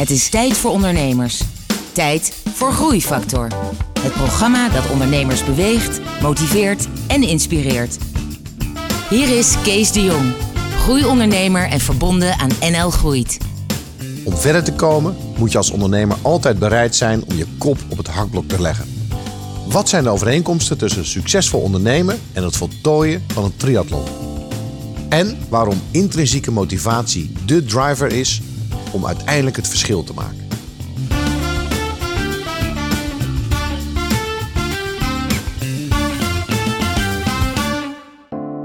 [0.00, 1.42] Het is tijd voor ondernemers.
[1.92, 3.48] Tijd voor Groeifactor.
[4.00, 7.98] Het programma dat ondernemers beweegt, motiveert en inspireert.
[9.10, 10.32] Hier is Kees de Jong,
[10.78, 13.38] groeiondernemer en verbonden aan NL Groeit.
[14.24, 17.96] Om verder te komen moet je als ondernemer altijd bereid zijn om je kop op
[17.96, 19.08] het hakblok te leggen.
[19.66, 24.04] Wat zijn de overeenkomsten tussen succesvol ondernemen en het voltooien van een triathlon?
[25.08, 28.40] En waarom intrinsieke motivatie de driver is
[28.92, 30.48] om uiteindelijk het verschil te maken.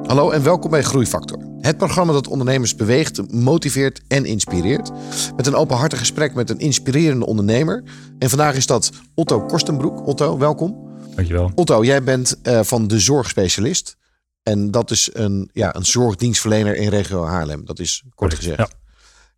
[0.06, 1.38] Hallo en welkom bij Groeifactor.
[1.60, 4.92] Het programma dat ondernemers beweegt, motiveert en inspireert.
[5.36, 7.84] Met een openhartig gesprek met een inspirerende ondernemer.
[8.20, 10.08] En vandaag is dat Otto Korstenbroek.
[10.08, 10.98] Otto, welkom.
[11.16, 11.52] Dankjewel.
[11.56, 13.98] Otto, jij bent uh, van de zorgspecialist.
[14.44, 17.66] En dat is een, ja, een zorgdienstverlener in regio Haarlem.
[17.66, 18.58] Dat is kort gezegd.
[18.58, 18.70] Ja.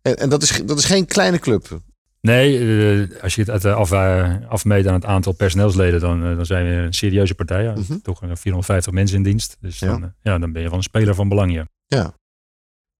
[0.02, 1.80] En, en, dat, is, dat is geen kleine club.
[2.20, 6.46] Nee, uh, als je het af, uh, afmeet aan het aantal personeelsleden, dan, uh, dan
[6.46, 7.62] zijn we een serieuze partij.
[7.62, 7.74] Ja.
[7.74, 8.02] Mm -hmm.
[8.02, 9.56] Toch 450 mensen in dienst.
[9.60, 10.14] Dus dan, ja.
[10.32, 10.38] ja.
[10.38, 11.52] dan ben je wel een speler van belang.
[11.52, 11.66] Ja.
[11.86, 12.14] ja.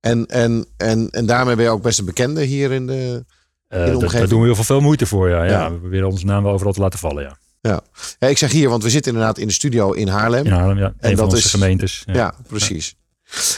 [0.00, 3.25] En, en, en, en daarmee ben je ook best een bekende hier in de,
[3.69, 4.09] in de.
[4.11, 5.28] Daar doen we heel veel, moeite voor.
[5.28, 5.44] Ja.
[5.44, 5.72] Ja.
[5.72, 7.22] We proberen onze naam wel overal te laten vallen.
[7.22, 7.39] Ja.
[7.61, 7.81] Ja.
[8.19, 10.44] ja, ik zeg hier, want we zitten inderdaad in de studio in Haarlem.
[10.44, 10.94] In Haarlem, ja.
[10.98, 12.03] En dat is gemeentes.
[12.06, 12.94] Ja, precies.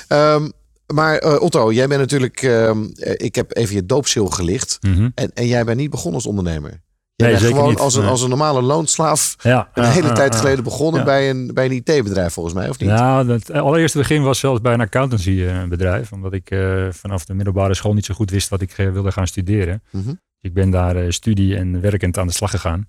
[0.08, 0.52] Um,
[0.92, 2.70] maar uh, Otto, jij bent natuurlijk, uh,
[3.16, 4.78] ik heb even je doopsil gelicht.
[4.80, 5.12] Mm -hmm.
[5.14, 6.82] en, en jij bent niet begonnen als ondernemer.
[7.14, 7.78] Jij nee, bent gewoon niet.
[7.78, 11.64] als een, als een normale loonslaaf ja, een hele tijd geleden begonnen bij een, bij
[11.64, 12.88] een IT-bedrijf volgens mij, of niet?
[12.88, 16.12] Nou, het allereerste begin was zelfs bij een accountancybedrijf.
[16.12, 16.56] Omdat ik
[16.90, 19.82] vanaf de middelbare school niet zo goed wist wat ik wilde gaan studeren.
[19.90, 20.20] Mm -hmm.
[20.40, 22.88] Ik ben daar studie en werkend aan de slag gegaan.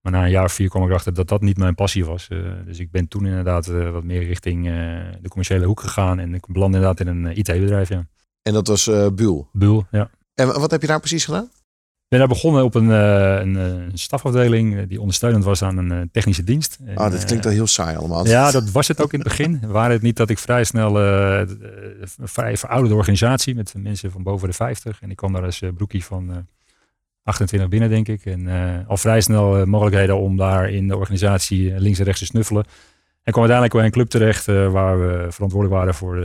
[0.00, 2.28] Maar na een jaar of vier kwam ik erachter dat dat niet mijn passie was.
[2.32, 4.72] Uh, dus ik ben toen inderdaad uh, wat meer richting uh,
[5.20, 6.18] de commerciële hoek gegaan.
[6.18, 8.06] En ik belandde inderdaad in een IT-bedrijf, ja.
[8.42, 8.84] En dat was
[9.14, 9.48] Buul?
[9.52, 10.10] Buul, ja.
[10.34, 11.44] En wat heb je daar precies gedaan?
[11.44, 16.44] Ik ben daar begonnen op een, een, een stafafdeling die ondersteunend was aan een technische
[16.44, 16.78] dienst.
[16.84, 18.26] En, ah, dat klinkt wel heel saai allemaal.
[18.26, 19.60] Ja, dat was het ook in het begin.
[19.66, 21.48] Waar het niet dat ik vrij snel een
[22.22, 25.02] vrij verouderde organisatie met mensen van boven de 50.
[25.02, 26.46] En ik kwam daar als broekie van
[27.24, 28.24] 28 binnen, denk ik.
[28.24, 32.20] En uh, al vrij snel uh, mogelijkheden om daar in de organisatie links en rechts
[32.20, 32.64] te snuffelen.
[33.22, 36.16] En kwam uiteindelijk bij een club terecht waar we verantwoordelijk waren voor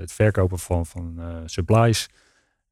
[0.00, 2.08] het verkopen van, van supplies.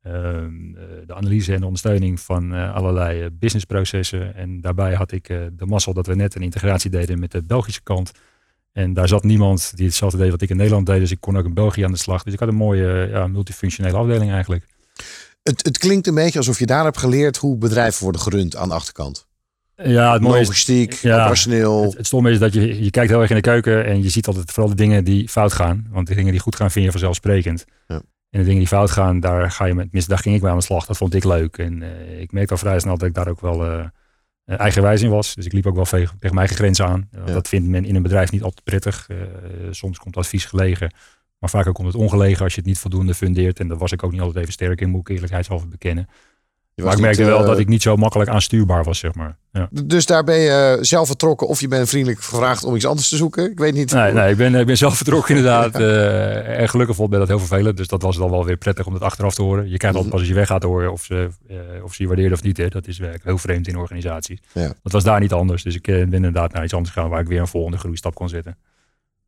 [0.02, 0.72] Ehm,
[1.06, 4.34] de analyse en de ondersteuning van allerlei businessprocessen.
[4.34, 7.82] En daarbij had ik de mazzel dat we net een integratie deden met de Belgische
[7.82, 8.12] kant.
[8.72, 11.00] En daar zat niemand die hetzelfde deed wat ik in Nederland deed.
[11.00, 12.22] Dus ik kon ook in België aan de slag.
[12.22, 14.66] Dus ik had een mooie multifunctionele afdeling eigenlijk.
[15.42, 18.68] Het, het, klinkt een beetje alsof je daar hebt geleerd hoe bedrijven worden gerund aan
[18.68, 19.26] de achterkant.
[19.76, 21.82] Ja, het Logistiek, is, ja, operationeel.
[21.82, 24.08] Het, het stomme is dat je, je kijkt heel erg in de keuken en je
[24.08, 25.86] ziet altijd vooral de dingen die fout gaan.
[25.90, 27.64] Want de dingen die goed gaan vind je vanzelfsprekend.
[27.86, 28.02] Ja.
[28.30, 30.50] En de dingen die fout gaan, daar, ga je met, tenminste, daar ging ik mee
[30.50, 30.86] aan de slag.
[30.86, 31.58] Dat vond ik leuk.
[31.58, 33.84] En uh, ik merkte al vrij snel dat ik daar ook wel uh,
[34.44, 35.34] eigenwijs in was.
[35.34, 37.08] Dus ik liep ook wel tegen, tegen mijn eigen grenzen aan.
[37.10, 37.32] Ja.
[37.32, 39.08] Dat vindt men in een bedrijf niet altijd prettig.
[39.10, 39.18] Uh,
[39.70, 40.92] soms komt advies gelegen.
[41.42, 43.60] Maar vaak komt het ongelegen als je het niet voldoende fundeert.
[43.60, 46.08] En daar was ik ook niet altijd even sterk in, moet ik eerlijkheidshalve bekennen.
[46.74, 49.36] Maar ik merkte niet, wel uh, dat ik niet zo makkelijk aanstuurbaar was, zeg maar.
[49.52, 49.68] Ja.
[49.84, 53.16] Dus daar ben je zelf vertrokken of je bent vriendelijk gevraagd om iets anders te
[53.16, 53.50] zoeken?
[53.50, 53.92] Ik weet niet.
[53.92, 55.80] Nee, nee ik, ben, ik ben zelf vertrokken inderdaad.
[55.80, 57.76] uh, en gelukkig vond ik dat heel vervelend.
[57.76, 59.70] Dus dat was dan wel weer prettig om het achteraf te horen.
[59.70, 62.08] Je krijgt altijd pas als je weg gaat horen of ze, uh, of ze je
[62.08, 62.56] waardeerden of niet.
[62.56, 62.68] Hè.
[62.68, 64.40] Dat is werkelijk heel vreemd in organisaties.
[64.52, 64.72] Ja.
[64.82, 65.62] Dat was daar niet anders.
[65.62, 68.28] Dus ik ben inderdaad naar iets anders gegaan waar ik weer een volgende groeistap kon
[68.28, 68.56] zetten.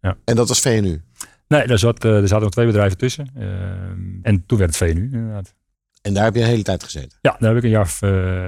[0.00, 0.16] Ja.
[0.24, 1.00] En dat was VNU?
[1.58, 3.30] Nee, daar, zat, uh, er zaten nog twee bedrijven tussen.
[3.38, 3.44] Uh,
[4.22, 5.54] en toen werd het VNU inderdaad.
[6.02, 7.18] En daar heb je een hele tijd gezeten?
[7.20, 8.46] Ja, daar heb ik een jaar of uh,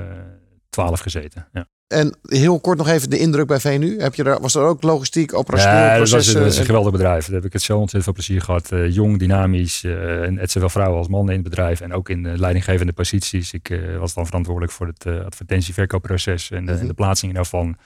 [0.71, 1.49] twaalf gezeten.
[1.53, 1.69] Ja.
[1.87, 4.00] En heel kort nog even de indruk bij VNU.
[4.00, 6.34] Heb je daar, was er ook logistiek, operationeel ja, processen?
[6.34, 7.27] Dat was, dat is een geweldig bedrijf.
[7.27, 8.72] Daar heb ik het zo ontzettend veel plezier gehad.
[8.72, 9.83] Uh, jong, dynamisch.
[9.83, 11.81] Uh, en het zowel vrouwen als mannen in het bedrijf.
[11.81, 13.53] En ook in de leidinggevende posities.
[13.53, 16.50] Ik uh, was dan verantwoordelijk voor het advertentieverkoopproces.
[16.50, 16.81] En de, mm -hmm.
[16.81, 17.77] en de plaatsing daarvan.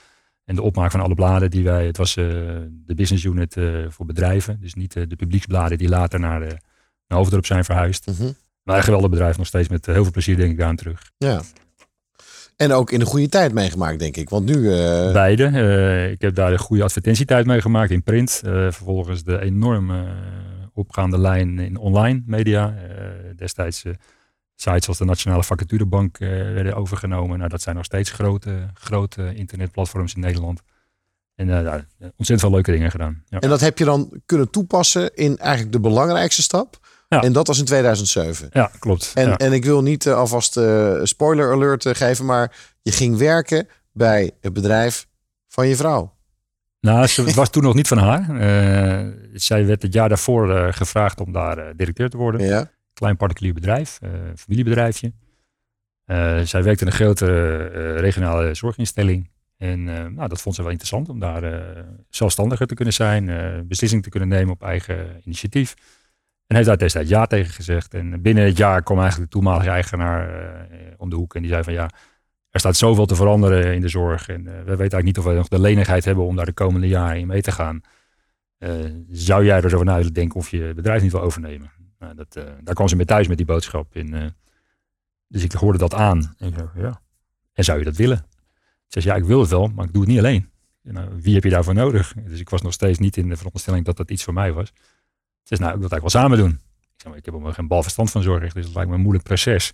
[0.50, 2.26] En de opmaak van alle bladen die wij, het was uh,
[2.86, 4.58] de business unit uh, voor bedrijven.
[4.60, 6.56] Dus niet uh, de publieksbladen die later naar, de,
[7.06, 8.06] naar Hoofddorp zijn verhuisd.
[8.06, 8.34] Mm -hmm.
[8.62, 11.10] Maar een geweldig bedrijf nog steeds met heel veel plezier denk ik daar aan terug.
[11.18, 11.40] Ja.
[12.56, 14.28] En ook in de goede tijd meegemaakt denk ik.
[14.28, 14.62] Want nu...
[15.12, 15.44] Beide.
[16.12, 18.40] ik heb daar de goede advertentietijd meegemaakt in print.
[18.44, 20.06] vervolgens de enorme
[20.74, 22.74] opgaande lijn in online media.
[23.36, 23.82] destijds
[24.60, 27.38] sites als de Nationale Vacaturebank uh, werden overgenomen.
[27.38, 30.60] Nou, dat zijn nog steeds grote, grote internetplatforms in Nederland.
[31.34, 33.22] En uh, ja, ontzettend veel leuke dingen gedaan.
[33.28, 33.38] Ja.
[33.38, 36.78] En dat heb je dan kunnen toepassen in eigenlijk de belangrijkste stap.
[37.08, 37.22] Ja.
[37.22, 38.48] En dat was in 2007.
[38.52, 39.12] Ja, klopt.
[39.14, 39.36] En, ja.
[39.36, 40.60] en ik wil niet uh, alvast
[41.02, 45.06] spoiler alert geven, maar je ging werken bij het bedrijf
[45.48, 46.18] van je vrouw.
[46.80, 48.24] Nou, het was toen nog niet van haar.
[49.32, 53.98] zij werd het jaar daarvoor gevraagd om daar directeur te worden Ja klein particulier bedrijf,
[54.02, 55.12] uh, familiebedrijfje.
[56.44, 57.66] zij werkte in een grote
[57.96, 59.30] regionale zorginstelling.
[59.56, 61.42] En nou, dat vond ze wel interessant om daar
[62.08, 63.24] zelfstandiger te kunnen zijn,
[63.68, 65.74] beslissingen te kunnen nemen op eigen initiatief.
[66.46, 67.94] En heeft daar destijds ja tegen gezegd.
[67.94, 70.50] En binnen het jaar kwam eigenlijk de toenmalige eigenaar
[70.96, 71.90] om de hoek en die zei van ja,
[72.50, 74.28] er staat zoveel te veranderen in de zorg.
[74.28, 76.88] En we weten eigenlijk niet of we nog de lenigheid hebben om daar de komende
[76.88, 77.80] jaren in mee te gaan.
[79.10, 81.79] zou jij er zo van uit denken of je bedrijf niet wil overnemen?
[82.00, 83.94] Nou, dat, uh, daar kwam ze mee thuis met die boodschap.
[83.94, 84.26] En, uh,
[85.26, 86.34] dus ik hoorde dat aan.
[86.38, 87.00] En ja.
[87.52, 88.26] En zou je dat willen?
[88.86, 90.50] Ze zei, ja, ik wil het wel, maar ik doe het niet alleen.
[90.82, 92.14] En, uh, wie heb je daarvoor nodig?
[92.26, 94.66] Dus ik was nog steeds niet in de veronderstelling dat dat iets voor mij was.
[94.66, 96.60] Ze zei, nou, ik wil het eigenlijk wel samen doen.
[96.80, 99.24] Ik, zei, ik heb er geen balverstand van zorg, dus het lijkt me een moeilijk
[99.24, 99.72] proces.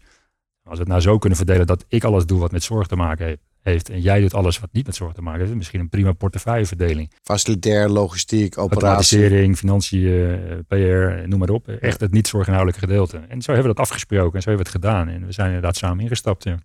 [0.63, 2.97] Als we het nou zo kunnen verdelen dat ik alles doe wat met zorg te
[2.97, 5.81] maken heeft, heeft en jij doet alles wat niet met zorg te maken heeft, misschien
[5.81, 7.13] een prima portefeuilleverdeling.
[7.23, 8.87] Facilitair, logistiek, operatie.
[8.87, 11.69] Automatisering, financiën, PR, noem maar op.
[11.69, 13.17] Echt het niet zorginhoudelijke gedeelte.
[13.17, 15.09] En zo hebben we dat afgesproken en zo hebben we het gedaan.
[15.09, 16.45] En we zijn inderdaad samen ingestapt.
[16.45, 16.59] Ja.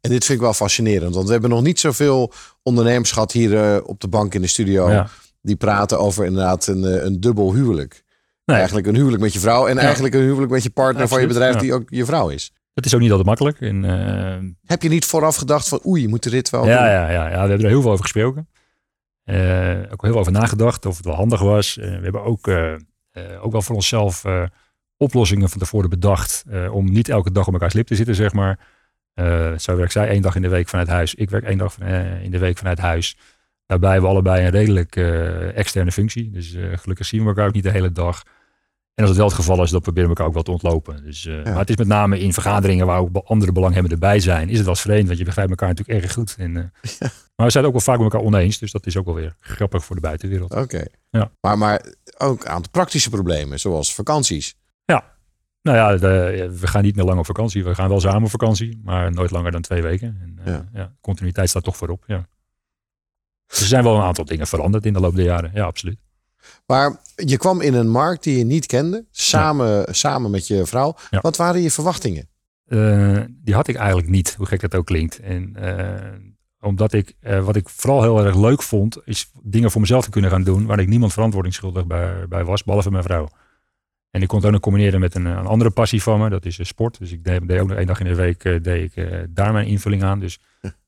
[0.00, 2.32] En dit vind ik wel fascinerend, want we hebben nog niet zoveel
[2.62, 4.90] ondernemers gehad hier uh, op de bank in de studio.
[4.90, 5.08] Ja.
[5.42, 8.04] Die praten over inderdaad een, uh, een dubbel huwelijk.
[8.44, 8.56] Nee.
[8.56, 9.80] Eigenlijk een huwelijk met je vrouw en ja.
[9.80, 12.52] eigenlijk een huwelijk met je partner Absoluut, van je bedrijf die ook je vrouw is.
[12.78, 13.60] Het is ook niet altijd makkelijk.
[13.60, 16.86] En, uh, Heb je niet vooraf gedacht van oei, je moet dit wel ja, doen?
[16.86, 18.48] Ja, ja, ja, we hebben er heel veel over gesproken.
[19.24, 21.76] Uh, ook heel veel over nagedacht of het wel handig was.
[21.76, 22.48] Uh, we hebben ook,
[23.40, 24.24] ook wel voor onszelf
[24.96, 26.44] oplossingen van tevoren bedacht.
[26.70, 28.58] om niet elke dag op elkaar slip te zitten, zeg maar.
[29.58, 31.14] zo werkt zij één dag in de week vanuit huis.
[31.14, 31.86] Ik werk één dag van,
[32.22, 33.16] in de week vanuit huis.
[33.66, 34.96] Daarbij hebben we allebei een redelijk
[35.54, 36.30] externe functie.
[36.30, 38.22] Dus gelukkig zien we elkaar ook niet de hele dag.
[38.98, 41.04] En als het wel het geval is, dan proberen we elkaar ook wel te ontlopen.
[41.04, 41.42] Dus, uh, ja.
[41.42, 44.64] Maar het is met name in vergaderingen waar ook andere belanghebbenden bij zijn, is het
[44.64, 46.34] wel eens vreemd, want je begrijpt elkaar natuurlijk erg goed.
[46.38, 46.62] En, uh,
[46.98, 47.10] ja.
[47.36, 49.14] Maar we zijn het ook wel vaak met elkaar oneens, dus dat is ook wel
[49.14, 50.50] weer grappig voor de buitenwereld.
[50.50, 50.62] Oké.
[50.62, 50.88] Okay.
[51.10, 51.30] Ja.
[51.40, 51.84] Maar, maar
[52.18, 54.54] ook een aantal praktische problemen, zoals vakanties.
[54.84, 55.04] Ja.
[55.62, 57.64] Nou ja, de, we gaan niet meer lang op vakantie.
[57.64, 60.18] We gaan wel samen op vakantie, maar nooit langer dan twee weken.
[60.22, 60.92] En, uh, ja.
[61.00, 62.28] continuïteit staat toch voorop, ja.
[63.46, 65.50] Dus er zijn wel een aantal dingen veranderd in de loop der jaren.
[65.54, 65.98] Ja, absoluut.
[66.66, 69.92] Maar je kwam in een markt die je niet kende, samen, ja.
[69.92, 70.96] samen met je vrouw.
[71.10, 71.20] Ja.
[71.20, 72.28] Wat waren je verwachtingen?
[72.68, 75.20] Uh, die had ik eigenlijk niet, hoe gek dat ook klinkt.
[75.20, 75.94] En uh,
[76.60, 80.10] omdat ik, uh, wat ik vooral heel erg leuk vond, is dingen voor mezelf te
[80.10, 83.28] kunnen gaan doen waar ik niemand verantwoordingsschuldig bij, bij was, behalve mijn vrouw.
[84.10, 86.44] En ik kon het ook nog combineren met een, een andere passie van me, dat
[86.44, 86.98] is sport.
[86.98, 89.66] Dus ik deed, deed ook nog één dag in de week deed ik, daar mijn
[89.66, 90.18] invulling aan.
[90.18, 90.40] Dus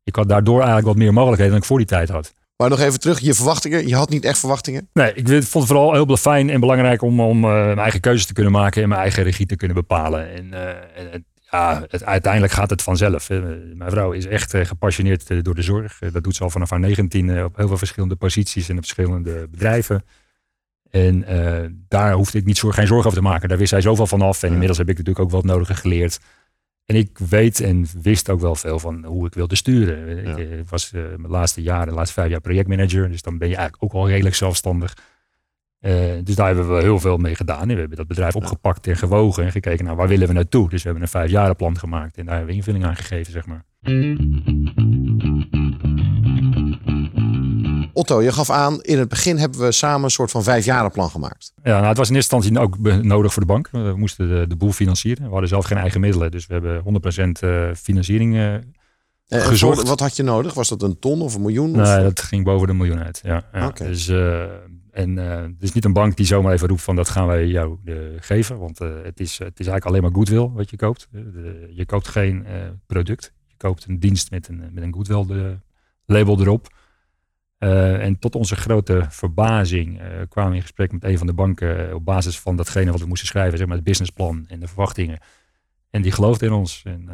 [0.05, 2.35] ik had daardoor eigenlijk wat meer mogelijkheden dan ik voor die tijd had.
[2.61, 3.89] Maar nog even terug, je verwachtingen.
[3.89, 4.89] Je had niet echt verwachtingen?
[4.93, 8.27] Nee, ik vond het vooral heel fijn en belangrijk om, om uh, mijn eigen keuzes
[8.27, 10.31] te kunnen maken en mijn eigen regie te kunnen bepalen.
[10.31, 10.69] En, uh,
[11.13, 13.29] en ja, het, uiteindelijk gaat het vanzelf.
[13.75, 15.99] Mijn vrouw is echt uh, gepassioneerd door de zorg.
[16.13, 19.49] dat doet ze al vanaf haar 19 op heel veel verschillende posities en op verschillende
[19.51, 20.05] bedrijven.
[20.91, 21.25] En
[21.89, 23.49] daar hoefde ik niet zorg, geen zorg over te maken.
[23.49, 24.43] Daar wist zij zoveel van af.
[24.43, 26.19] En inmiddels heb ik natuurlijk ook het nodige geleerd.
[26.91, 30.25] En ik weet en wist ook wel veel van hoe ik wilde sturen.
[30.25, 30.37] Ja.
[30.37, 33.11] Ik was uh, mijn laatste jaren, de laatste vijf jaar projectmanager.
[33.11, 34.97] Dus dan ben je eigenlijk ook al redelijk zelfstandig.
[35.81, 35.93] Uh,
[36.25, 37.61] dus daar hebben we heel veel mee gedaan.
[37.61, 40.69] En we hebben dat bedrijf opgepakt en gewogen en gekeken naar waar willen we naartoe.
[40.69, 43.65] Dus we hebben een vijfjarenplan gemaakt en daar hebben we invulling aan gegeven, zeg maar.
[48.01, 51.53] Otto, je gaf aan, in het begin hebben we samen een soort van vijfjarenplan gemaakt.
[51.63, 53.69] Ja, nou, het was in eerste instantie ook nodig voor de bank.
[53.71, 55.25] We moesten de, de boel financieren.
[55.25, 56.83] We hadden zelf geen eigen middelen, dus we hebben
[57.75, 58.65] 100% financiering uh, en
[59.29, 59.89] gezocht.
[59.89, 60.55] Wat had je nodig?
[60.55, 61.71] Was dat een ton of een miljoen?
[61.71, 62.03] Nee, of?
[62.03, 63.21] dat ging boven de miljoen uit.
[63.25, 63.67] Ja, ja.
[63.67, 63.87] Okay.
[63.87, 64.43] Dus, uh,
[64.91, 67.47] en uh, het is niet een bank die zomaar even roept van dat gaan wij
[67.47, 67.79] jou
[68.17, 68.59] geven.
[68.59, 71.09] Want het, is, het is eigenlijk alleen maar goodwill wat je koopt.
[71.71, 72.47] Je koopt geen
[72.87, 73.33] product.
[73.47, 75.59] Je koopt een dienst met een, met een goodwill
[76.07, 76.69] label erop.
[77.63, 81.33] Uh, en tot onze grote verbazing uh, kwamen we in gesprek met een van de
[81.33, 84.67] banken op basis van datgene wat we moesten schrijven, zeg maar het businessplan en de
[84.67, 85.21] verwachtingen.
[85.91, 86.83] En die geloofde in ons.
[86.85, 87.09] En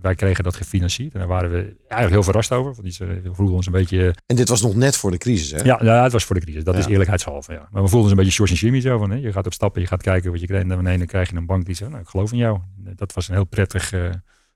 [0.00, 1.12] wij kregen dat gefinancierd.
[1.12, 2.74] En daar waren we eigenlijk heel verrast over.
[2.74, 4.14] Want die vroegen ons een beetje.
[4.26, 5.62] En dit was nog net voor de crisis, hè?
[5.62, 6.64] Ja, ja het was voor de crisis.
[6.64, 6.80] Dat ja.
[6.80, 7.52] is eerlijkheidshalve.
[7.52, 7.68] Ja.
[7.70, 9.10] Maar we voelden ons een beetje George en Jimmy zo van.
[9.10, 9.16] Hè?
[9.16, 10.70] Je gaat op stappen, je gaat kijken wat je krijgt.
[10.70, 12.58] En dan krijg je een bank die zegt, nou, ik geloof in jou.
[12.76, 13.92] Dat was een heel prettig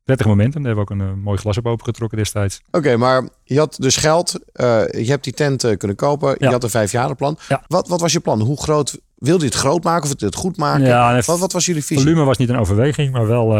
[0.08, 0.54] prettig moment.
[0.54, 2.60] En daar hebben we ook een uh, mooi glas op opengetrokken destijds.
[2.66, 4.34] Oké, okay, maar je had dus geld.
[4.34, 6.36] Uh, je hebt die tent uh, kunnen kopen.
[6.38, 7.38] Je had een vijfjarenplan.
[7.48, 7.64] Ja.
[7.66, 8.40] Wat, wat was je plan?
[8.40, 10.86] Hoe groot wilde je het groot maken of het goed maken?
[10.86, 12.04] Ja, wat, wat was jullie visie?
[12.04, 13.54] Volume was niet een overweging, maar wel.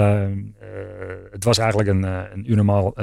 [1.30, 2.94] het was eigenlijk een, een uur normaal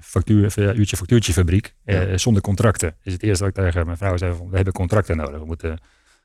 [0.00, 1.74] factuur, uurtje factuurtje fabriek.
[1.84, 2.18] Ja.
[2.18, 2.94] zonder contracten.
[3.02, 5.38] Is het eerste wat ik tegen mijn vrouw zei: van, we hebben contracten nodig.
[5.38, 5.78] We moeten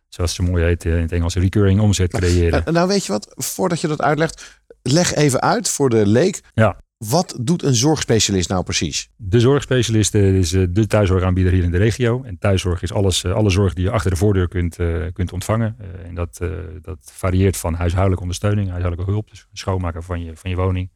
[0.09, 2.73] zoals ze mooi heet in het Engels, recurring omzet creëren.
[2.73, 4.58] Nou, weet je wat, voordat je dat uitlegt,
[4.91, 6.41] leg even uit voor de leek.
[6.53, 6.77] Ja.
[6.97, 9.09] Wat doet een zorgspecialist nou precies?
[9.15, 12.23] De zorgspecialist is de thuiszorgaanbieder hier in de regio.
[12.23, 14.77] En thuiszorg is alles, alle zorg die je achter de voordeur kunt,
[15.13, 15.77] kunt ontvangen.
[16.03, 16.39] En dat,
[16.81, 20.91] dat varieert van huishoudelijke ondersteuning, huishoudelijke hulp, dus schoonmaken van je, van je woning,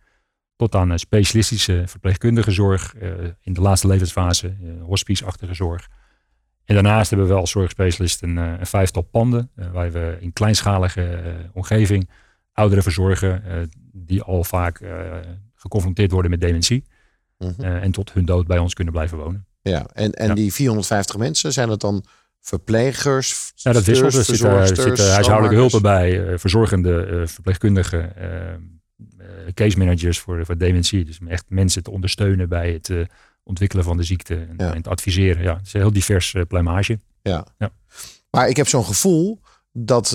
[0.55, 2.95] tot aan specialistische verpleegkundige zorg
[3.41, 5.87] in de laatste levensfase, hospiceachtige zorg.
[6.65, 11.21] En daarnaast hebben we wel als zorgspecialist een, een vijftal panden, waar we in kleinschalige
[11.53, 12.09] omgeving
[12.53, 13.43] ouderen verzorgen
[13.95, 14.81] die al vaak
[15.55, 16.83] geconfronteerd worden met dementie.
[17.37, 17.61] Mhm.
[17.61, 19.45] en tot hun dood bij ons kunnen blijven wonen.
[19.61, 22.05] Ja, en, en die 450 mensen, zijn het dan
[22.39, 23.51] verplegers?
[23.55, 24.13] Ja, dat wisselt.
[24.13, 28.13] Er zitten, zitten huishoudelijke hulpen bij, uh, verzorgende uh, verpleegkundigen,
[29.53, 31.05] case managers voor, voor dementie.
[31.05, 33.07] Dus echt mensen te ondersteunen bij het
[33.43, 35.43] ontwikkelen van de ziekte en, en, het adviseren.
[35.43, 36.99] Ja, het is een heel divers pluimage.
[37.21, 37.45] Ja.
[37.57, 37.71] ja.
[38.29, 39.41] Maar ik heb zo'n gevoel
[39.73, 40.09] dat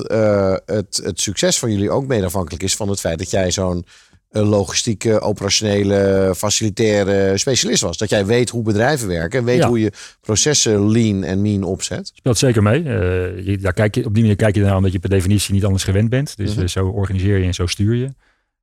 [0.65, 3.85] het, het succes van jullie ook mede afhankelijk is van het feit dat jij zo'n
[4.31, 7.97] logistieke, operationele, facilitaire specialist was.
[7.97, 12.11] Dat jij weet hoe bedrijven werken en weet hoe je processen lean en mean opzet.
[12.15, 12.83] Speelt zeker mee.
[12.83, 15.55] Uh, je, daar kijk je, op die manier kijk je naar omdat je per definitie
[15.55, 16.37] niet anders gewend bent.
[16.37, 16.63] Dus mhm.
[16.63, 18.09] eh, zo organiseer je en zo stuur je.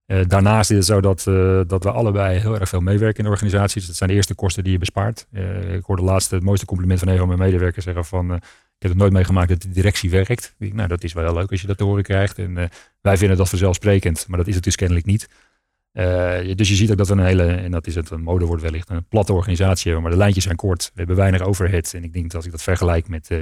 [0.08, 1.24] Uh, daarnaast is het zo dat,
[1.70, 3.88] dat we allebei heel erg veel meewerken in de organisaties.
[3.88, 5.28] Dat zijn de eerste kosten die je bespaart.
[5.72, 8.42] ik hoorde laatst het mooiste compliment van een van mijn medewerkers zeggen van...
[8.76, 10.56] ik heb het nooit meegemaakt dat de directie werkt.
[10.58, 12.38] Nou, dat is wel heel leuk als je dat te horen krijgt.
[12.38, 12.70] En
[13.02, 15.28] wij vinden dat vanzelfsprekend, maar dat is het dus kennelijk niet.
[15.94, 18.62] Uh, dus je ziet ook dat we een hele, en dat is het, een modewoord
[18.62, 20.84] wellicht, een platte organisatie hebben, maar de lijntjes zijn kort.
[20.84, 21.94] We hebben weinig overhead.
[21.94, 23.42] En ik denk dat als ik dat vergelijk met, uh,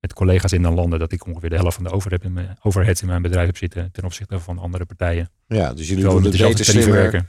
[0.00, 2.56] met collega's in dan landen, dat ik ongeveer de helft van de overhead in mijn,
[2.62, 5.30] overhead in mijn bedrijf heb zitten ten opzichte van andere partijen.
[5.46, 6.92] Ja, dus jullie doen het beter slimmer.
[6.92, 7.28] Werken.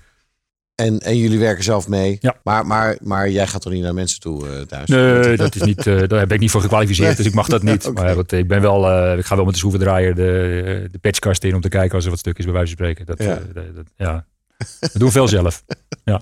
[0.75, 2.17] En, en jullie werken zelf mee.
[2.19, 2.35] Ja.
[2.43, 4.89] Maar, maar, maar jij gaat toch niet naar mensen toe uh, thuis?
[4.89, 7.91] Nee, dat is niet, daar ben ik niet voor gekwalificeerd, dus ik mag dat niet.
[7.93, 8.79] Maar wat, ik, ben wel,
[9.17, 12.09] ik ga wel met de schroevendraaier de, de patchkast in om te kijken als er
[12.09, 13.05] wat stukjes bij wijze van spreken.
[13.05, 13.39] Dat, ja.
[13.73, 14.25] dat, ja.
[14.79, 15.63] We doen veel zelf.
[16.03, 16.21] Ja.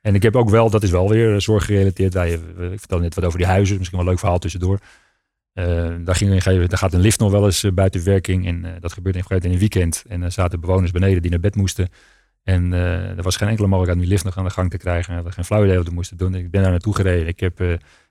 [0.00, 2.14] En ik heb ook wel, dat is wel weer zorggerelateerd.
[2.14, 2.32] Wij,
[2.72, 4.78] ik vertel net wat over die huizen, misschien wel een leuk verhaal tussendoor.
[5.54, 8.46] Uh, daar, ging een, daar gaat een lift nog wel eens uh, buiten werking.
[8.46, 10.04] En uh, dat gebeurde in, in een weekend.
[10.08, 11.88] En er zaten bewoners beneden die naar bed moesten.
[12.44, 15.08] En er was geen enkele mogelijkheid om die lift nog aan de gang te krijgen.
[15.08, 16.34] We hadden geen flauw idee wat we moesten doen.
[16.34, 17.26] Ik ben daar naartoe gereden.
[17.26, 17.60] Ik heb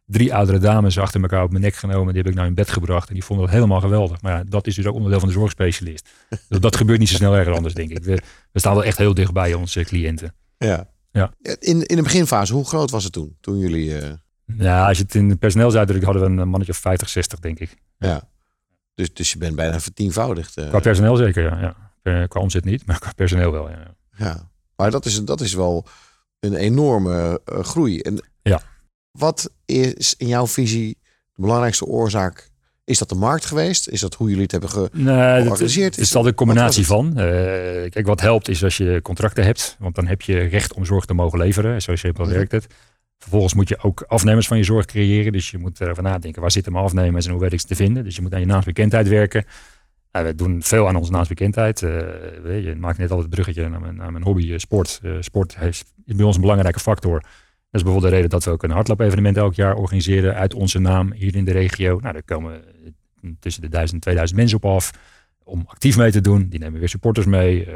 [0.05, 2.13] drie oudere dames achter elkaar op mijn nek genomen.
[2.13, 3.07] Die heb ik naar in bed gebracht.
[3.07, 4.21] En die vonden dat helemaal geweldig.
[4.21, 6.09] Maar ja, dat is dus ook onderdeel van de zorgspecialist.
[6.49, 8.03] Dus dat gebeurt niet zo snel ergens anders, denk ik.
[8.03, 8.21] We,
[8.51, 10.33] we staan wel echt heel dicht bij onze cliënten.
[10.57, 10.89] Ja.
[11.11, 11.31] ja.
[11.59, 13.37] In, in de beginfase, hoe groot was het toen?
[13.39, 14.01] Toen jullie...
[14.01, 14.11] Uh...
[14.57, 17.39] Ja, als je het in de personeel uitdrukt, hadden we een mannetje of 50, 60,
[17.39, 17.75] denk ik.
[17.97, 18.29] Ja.
[18.95, 20.57] Dus, dus je bent bijna vertienvoudigd.
[20.57, 20.69] Uh...
[20.69, 21.75] Qua personeel zeker, ja.
[22.03, 22.27] ja.
[22.27, 23.95] Qua omzet niet, maar qua personeel wel, ja.
[24.17, 25.85] Ja, maar dat is, dat is wel
[26.39, 27.99] een enorme uh, groei.
[27.99, 28.61] En ja.
[29.11, 30.97] Wat is in jouw visie
[31.33, 32.51] de belangrijkste oorzaak?
[32.85, 33.89] Is dat de markt geweest?
[33.89, 35.95] Is dat hoe jullie het hebben ge nee, georganiseerd?
[35.95, 37.07] Het is altijd een combinatie van.
[37.07, 37.13] Uh,
[37.89, 39.75] kijk, wat helpt is als je contracten hebt.
[39.79, 41.81] Want dan heb je recht om zorg te mogen leveren.
[41.81, 42.33] Zo simpel mhm.
[42.33, 42.67] werkt het.
[43.17, 45.31] Vervolgens moet je ook afnemers van je zorg creëren.
[45.31, 46.41] Dus je moet erover nadenken.
[46.41, 48.03] Waar zitten mijn afnemers en hoe weet ik ze te vinden?
[48.03, 49.45] Dus je moet aan je naamsbekendheid werken.
[50.21, 51.81] We doen veel aan onze naamsbekendheid.
[51.81, 51.89] Uh,
[52.43, 55.01] je maakt net al het bruggetje naar mijn, mijn hobby uh, sport.
[55.19, 57.19] sport is bij ons een belangrijke factor.
[57.19, 60.79] Dat is bijvoorbeeld de reden dat we ook een hardloop-evenement elk jaar organiseren uit onze
[60.79, 61.99] naam hier in de regio.
[61.99, 62.61] Nou, daar komen
[63.39, 64.91] tussen de 1000 en 2000 mensen op af
[65.43, 66.47] om actief mee te doen.
[66.49, 67.67] Die nemen weer supporters mee.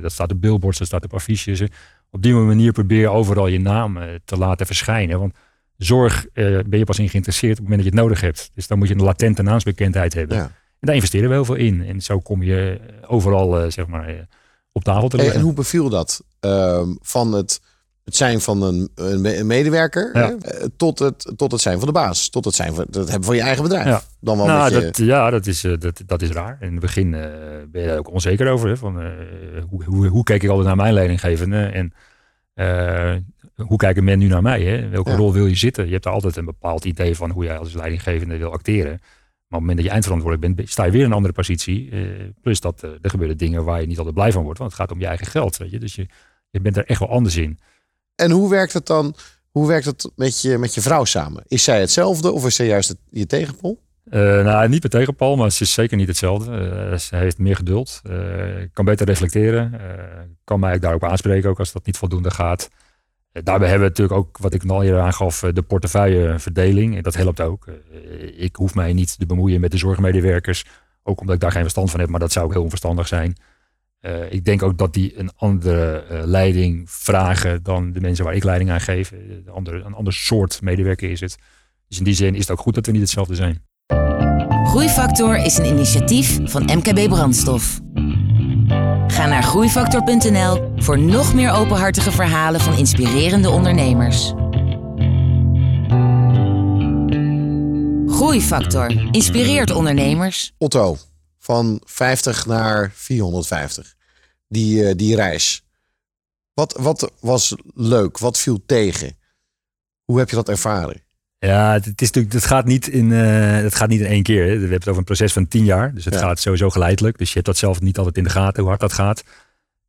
[0.00, 1.62] Dat staat op billboards, dat staat op affiches.
[2.10, 5.18] Op die manier probeer je overal je naam te laten verschijnen.
[5.18, 5.34] Want
[5.76, 8.50] zorg ben je pas in geïnteresseerd op het moment dat je het nodig hebt.
[8.54, 10.36] Dus dan moet je een latente naamsbekendheid hebben.
[10.36, 10.50] Ja.
[10.80, 11.82] En daar investeren we heel veel in.
[11.82, 14.28] En zo kom je overal zeg maar,
[14.72, 15.34] op tafel te liggen.
[15.34, 17.60] En hoe beviel dat ehm, van het
[18.08, 20.28] het zijn van een, een medewerker eh,
[20.76, 22.28] tot, het, tot het zijn van de baas.
[22.28, 23.86] Tot het zijn van het hebben van je eigen bedrijf.
[23.86, 24.02] Ja.
[24.20, 26.58] Dan wel nou, dat, ja, dat is, dat, dat is raar.
[26.60, 27.20] In het begin uh,
[27.70, 28.68] ben je daar ook onzeker over.
[28.68, 29.02] Hè, van,
[29.68, 31.64] hoe, hoe, hoe keek ik altijd naar mijn leidinggevende?
[31.64, 31.92] En
[33.54, 34.62] hoe kijken men nu naar mij?
[34.62, 34.88] Hè?
[34.88, 35.86] Welke rol wil je zitten?
[35.86, 39.00] Je hebt er altijd een bepaald idee van hoe jij als leidinggevende wil acteren.
[39.48, 41.90] Maar op het moment dat je eindverantwoordelijk bent, sta je weer in een andere positie.
[42.42, 44.58] plus dat er gebeuren dingen waar je niet altijd blij van wordt.
[44.58, 45.56] Want het gaat om je eigen geld.
[45.56, 45.78] Weet je?
[45.78, 46.06] Dus je,
[46.50, 47.58] je bent er echt wel anders in.
[48.14, 49.14] En hoe werkt het dan?
[49.50, 51.44] Hoe werkt het met je, met je vrouw samen?
[51.46, 53.80] Is zij hetzelfde of is zij juist het, je tegenpol?
[54.10, 56.94] Uh, nou, niet met tegenpol, maar ze is zeker niet hetzelfde.
[56.98, 58.02] Ze heeft meer geduld,
[58.72, 59.80] kan beter reflecteren,
[60.44, 62.68] kan mij daar ook aanspreken, ook als dat niet voldoende gaat.
[63.32, 67.02] Daarbij hebben we natuurlijk ook, wat ik al eerder aangaf, de portefeuilleverdeling.
[67.02, 67.66] Dat helpt ook.
[68.36, 70.64] ik hoef mij niet te bemoeien met de zorgmedewerkers,
[71.02, 73.36] ook omdat ik daar geen verstand van heb, maar dat zou ook heel onverstandig zijn.
[74.30, 78.70] Ik denk ook dat die een andere leiding vragen dan de mensen waar ik leiding
[78.70, 79.10] aan geef.
[79.10, 81.38] Een eh, andere, een ander soort medewerker is het.
[81.88, 83.64] Dus in die zin is het ook goed dat we niet hetzelfde zijn.
[84.64, 87.80] Groeifactor is een initiatief van MKB Brandstof.
[89.08, 94.32] Ga naar groeifactor.nl voor nog meer openhartige verhalen van inspirerende ondernemers.
[98.06, 100.54] Groeifactor inspireert ondernemers.
[100.58, 100.96] Otto,
[101.38, 103.94] van 50 naar 450.
[104.48, 105.64] Die, uh, die reis.
[106.54, 108.18] Wat, wat was leuk?
[108.18, 109.18] Wat viel tegen?
[110.04, 111.02] Hoe heb je dat ervaren?
[111.38, 114.42] Ja, het, is natuurlijk, het, gaat niet in, uh, het gaat niet in één keer.
[114.42, 114.52] Hè.
[114.52, 115.94] We hebben het over een proces van tien jaar.
[115.94, 117.18] Dus het gaat sowieso geleidelijk.
[117.18, 119.24] Dus je hebt dat zelf niet altijd in de gaten hoe hard dat gaat.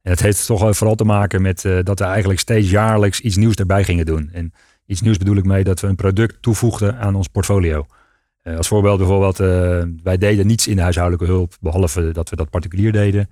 [0.02, 3.36] En het heeft toch vooral te maken met uh, dat we eigenlijk steeds jaarlijks iets
[3.36, 4.30] nieuws erbij gingen doen.
[4.34, 4.54] En
[4.86, 7.86] iets nieuws bedoel ik mee dat we een product toevoegden aan ons portfolio.
[8.44, 9.38] Uh, als voorbeeld bijvoorbeeld,
[10.04, 13.30] wij deden niets in de huishoudelijke hulp, behalve dat we dat particulier deden.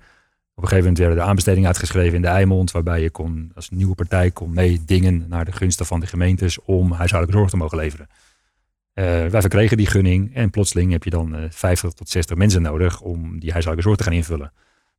[0.58, 3.70] Op een gegeven moment werden de aanbestedingen uitgeschreven in de Eimond, waarbij je kon, als
[3.70, 7.78] nieuwe partij kon meedingen naar de gunsten van de gemeentes om huishoudelijke zorg te mogen
[7.78, 8.08] leveren.
[8.08, 12.62] Uh, wij verkregen die gunning en plotseling heb je dan uh, 50 tot 60 mensen
[12.62, 14.52] nodig om die huishoudelijke zorg te gaan invullen.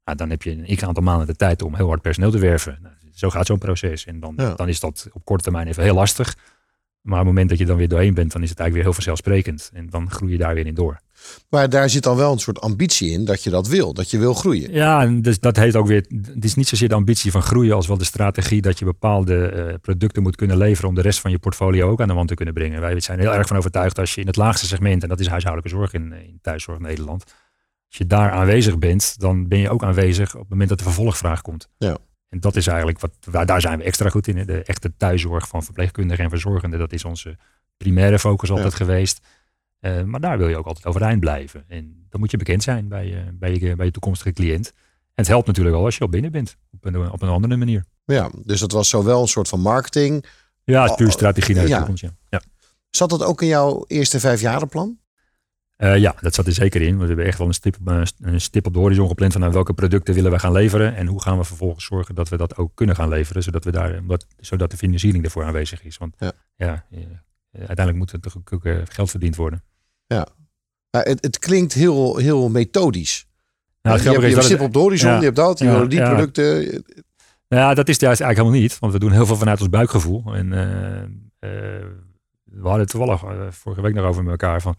[0.05, 2.39] Nou, dan heb je een x aantal maanden de tijd om heel hard personeel te
[2.39, 2.77] werven.
[2.81, 4.05] Nou, zo gaat zo'n proces.
[4.05, 6.37] En dan, dan is dat op korte termijn even heel lastig.
[7.01, 8.83] Maar op het moment dat je dan weer doorheen bent, dan is het eigenlijk weer
[8.83, 9.71] heel vanzelfsprekend.
[9.73, 10.99] En dan groei je daar weer in door.
[11.49, 14.17] Maar daar zit dan wel een soort ambitie in dat je dat wil, dat je
[14.17, 14.73] wil groeien.
[14.73, 16.05] Ja, en dus dat heet ook weer.
[16.33, 19.53] Het is niet zozeer de ambitie van groeien als wel de strategie dat je bepaalde
[19.55, 22.27] uh, producten moet kunnen leveren om de rest van je portfolio ook aan de wand
[22.27, 22.81] te kunnen brengen.
[22.81, 25.27] Wij zijn heel erg van overtuigd als je in het laagste segment, en dat is
[25.27, 27.23] huishoudelijke zorg in, in thuiszorg Nederland,
[27.87, 30.83] als je daar aanwezig bent, dan ben je ook aanwezig op het moment dat de
[30.83, 31.69] vervolgvraag komt.
[31.77, 31.97] Ja.
[32.29, 34.45] En dat is eigenlijk wat, daar zijn we extra goed in.
[34.45, 37.37] De echte thuiszorg van verpleegkundigen en verzorgenden, dat is onze
[37.77, 39.21] primaire focus altijd geweest.
[39.81, 41.63] Uh, maar daar wil je ook altijd overeind blijven.
[41.67, 44.67] En dan moet je bekend zijn bij, uh, bij, je, bij je toekomstige cliënt.
[44.67, 47.57] En het helpt natuurlijk al als je al binnen bent, op een, op een andere
[47.57, 47.85] manier.
[48.05, 50.25] Ja, dus dat was zowel een soort van marketing.
[50.63, 51.77] Ja, het puur strategie naar de ja.
[51.77, 52.01] toekomst.
[52.01, 52.09] Ja.
[52.29, 52.41] ja.
[52.89, 54.99] Zat dat ook in jouw eerste vijfjarenplan?
[55.77, 56.99] Uh, ja, dat zat er zeker in.
[56.99, 57.77] We hebben echt wel een stip,
[58.19, 61.07] een stip op de horizon gepland van nou, welke producten willen we gaan leveren en
[61.07, 64.01] hoe gaan we vervolgens zorgen dat we dat ook kunnen gaan leveren, zodat, we daar,
[64.37, 65.97] zodat de financiering ervoor aanwezig is.
[65.97, 66.85] Want ja, ja
[67.67, 69.63] uiteindelijk moet er toch ook geld verdiend worden.
[70.07, 70.27] Ja,
[70.89, 73.27] het, het klinkt heel, heel methodisch.
[73.81, 76.01] Nou, je hebt, je hebt stip op de horizon, je hebt dat, je ja, die
[76.01, 76.83] producten.
[77.47, 78.79] Ja, dat is het juist eigenlijk helemaal niet.
[78.79, 80.35] Want we doen heel veel vanuit ons buikgevoel.
[80.35, 81.85] En uh, uh,
[82.43, 84.61] we hadden het toevallig uh, vorige week nog over met elkaar.
[84.61, 84.75] Van,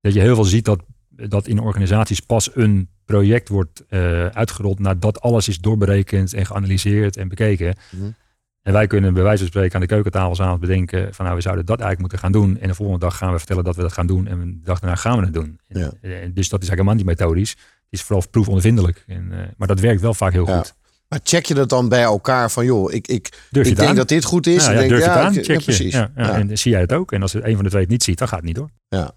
[0.00, 3.84] dat je heel veel ziet dat, dat in organisaties pas een project wordt
[4.32, 7.76] uitgerold nadat alles is doorberekend en geanalyseerd en bekeken.
[7.90, 8.14] Mm
[8.62, 11.42] en wij kunnen bij wijze van spreken aan de keukentafel samen bedenken van nou we
[11.42, 12.58] zouden dat eigenlijk moeten gaan doen.
[12.60, 14.26] En de volgende dag gaan we vertellen dat we dat gaan doen.
[14.26, 15.60] En de dag daarna gaan we het doen.
[15.66, 15.92] Ja.
[16.00, 17.50] En, dus dat is eigenlijk helemaal niet methodisch.
[17.50, 17.58] Het
[17.90, 19.04] is vooral proefondervindelijk.
[19.06, 20.74] En, uh, maar dat werkt wel vaak heel goed.
[21.08, 24.24] Maar check je dat dan bij elkaar van joh, ik, ik, ik denk dat dit
[24.24, 24.64] goed is.
[24.64, 25.62] Ja, ja, denk, durf je het aan, check je.
[25.64, 25.94] precies.
[26.14, 27.12] En zie jij het ook?
[27.12, 28.70] En als een van de twee het niet ziet, dan gaat het niet door.
[28.88, 29.14] Ja.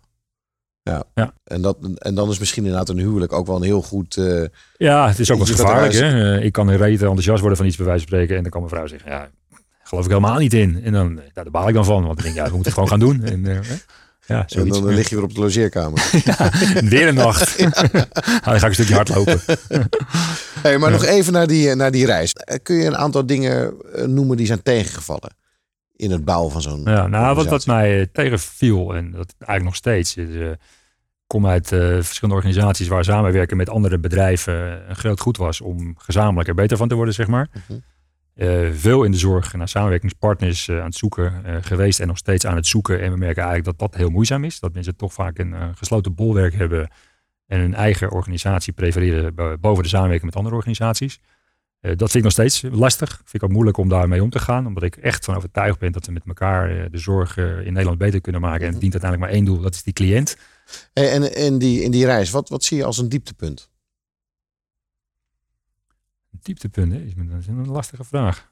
[0.83, 1.03] Ja.
[1.13, 1.33] ja.
[1.43, 4.15] En, dat, en dan is misschien inderdaad een huwelijk ook wel een heel goed.
[4.17, 4.45] Uh,
[4.77, 5.93] ja, het is ook wel gevaarlijk.
[5.93, 6.39] Hè?
[6.39, 8.35] Ik kan een rete enthousiast worden van iets bij wijze van spreken.
[8.35, 9.29] En dan kan mijn vrouw zeggen: Ja,
[9.83, 10.81] geloof ik helemaal niet in.
[10.83, 12.05] En dan, nou, daar baal ik dan van.
[12.05, 13.23] Want ik denk, ja, we moeten het gewoon gaan doen.
[13.23, 13.59] En, uh,
[14.25, 16.09] ja, en dan lig je weer op de logeerkamer.
[16.25, 16.51] ja,
[16.83, 17.57] weer een nacht.
[17.57, 17.69] ja.
[17.91, 17.91] nou,
[18.43, 19.41] dan ga ik een stukje hardlopen.
[20.61, 22.33] hey, maar nog even naar die, naar die reis.
[22.33, 25.35] Eh, kun je een aantal dingen eh, noemen die zijn tegengevallen?
[26.01, 26.83] In het bouwen van zo'n.
[26.83, 30.17] Ja, nou, wat, wat mij tegenviel, en dat eigenlijk nog steeds.
[30.17, 30.51] Is, uh,
[31.27, 35.95] kom uit uh, verschillende organisaties waar samenwerken met andere bedrijven een groot goed was om
[35.97, 37.47] gezamenlijk er beter van te worden, zeg maar.
[37.67, 37.77] -huh.
[38.35, 42.17] Uh, veel in de zorg naar samenwerkingspartners uh, aan het zoeken uh, geweest en nog
[42.17, 43.01] steeds aan het zoeken.
[43.01, 44.59] En we merken eigenlijk dat dat heel moeizaam is.
[44.59, 46.89] Dat mensen toch vaak een gesloten bolwerk hebben
[47.47, 51.19] en hun eigen organisatie prefereren boven de samenwerking met andere organisaties.
[51.81, 53.09] Dat vind ik nog steeds lastig.
[53.09, 54.67] Vind ik ook moeilijk om daarmee om te gaan.
[54.67, 58.21] Omdat ik echt van overtuigd ben dat we met elkaar de zorg in Nederland beter
[58.21, 58.65] kunnen maken.
[58.65, 60.37] En het dient uiteindelijk maar één doel, dat is die cliënt.
[60.93, 63.69] En, en die, in die reis, wat, wat zie je als een dieptepunt?
[66.41, 68.50] dieptepunten is een lastige vraag.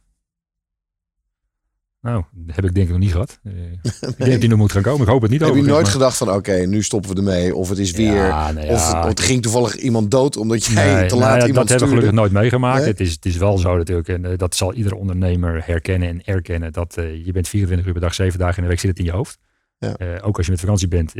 [2.01, 3.39] Nou, dat heb ik denk ik nog niet gehad.
[3.43, 3.79] nee.
[3.83, 5.01] Ik denk dat die nog moet gaan komen.
[5.01, 5.41] Ik hoop het niet.
[5.41, 7.55] Heb je nooit gedacht van oké, nu stoppen we ermee.
[7.55, 8.13] Of het is weer.
[8.13, 11.27] Ja, nee, of, het, of het ging toevallig iemand dood omdat jij nee, te laat
[11.27, 12.85] nou ja, iemand Dat hebben we gelukkig nooit meegemaakt.
[12.85, 14.07] Het, is, het is wel zo natuurlijk.
[14.07, 16.73] En uh, dat zal iedere ondernemer herkennen en erkennen.
[16.73, 18.99] Dat uh, je bent 24 uur per dag, 7 dagen in de week zit het
[18.99, 19.37] in je hoofd.
[19.77, 19.95] Ja.
[19.97, 21.13] Uh, ook als je met vakantie bent,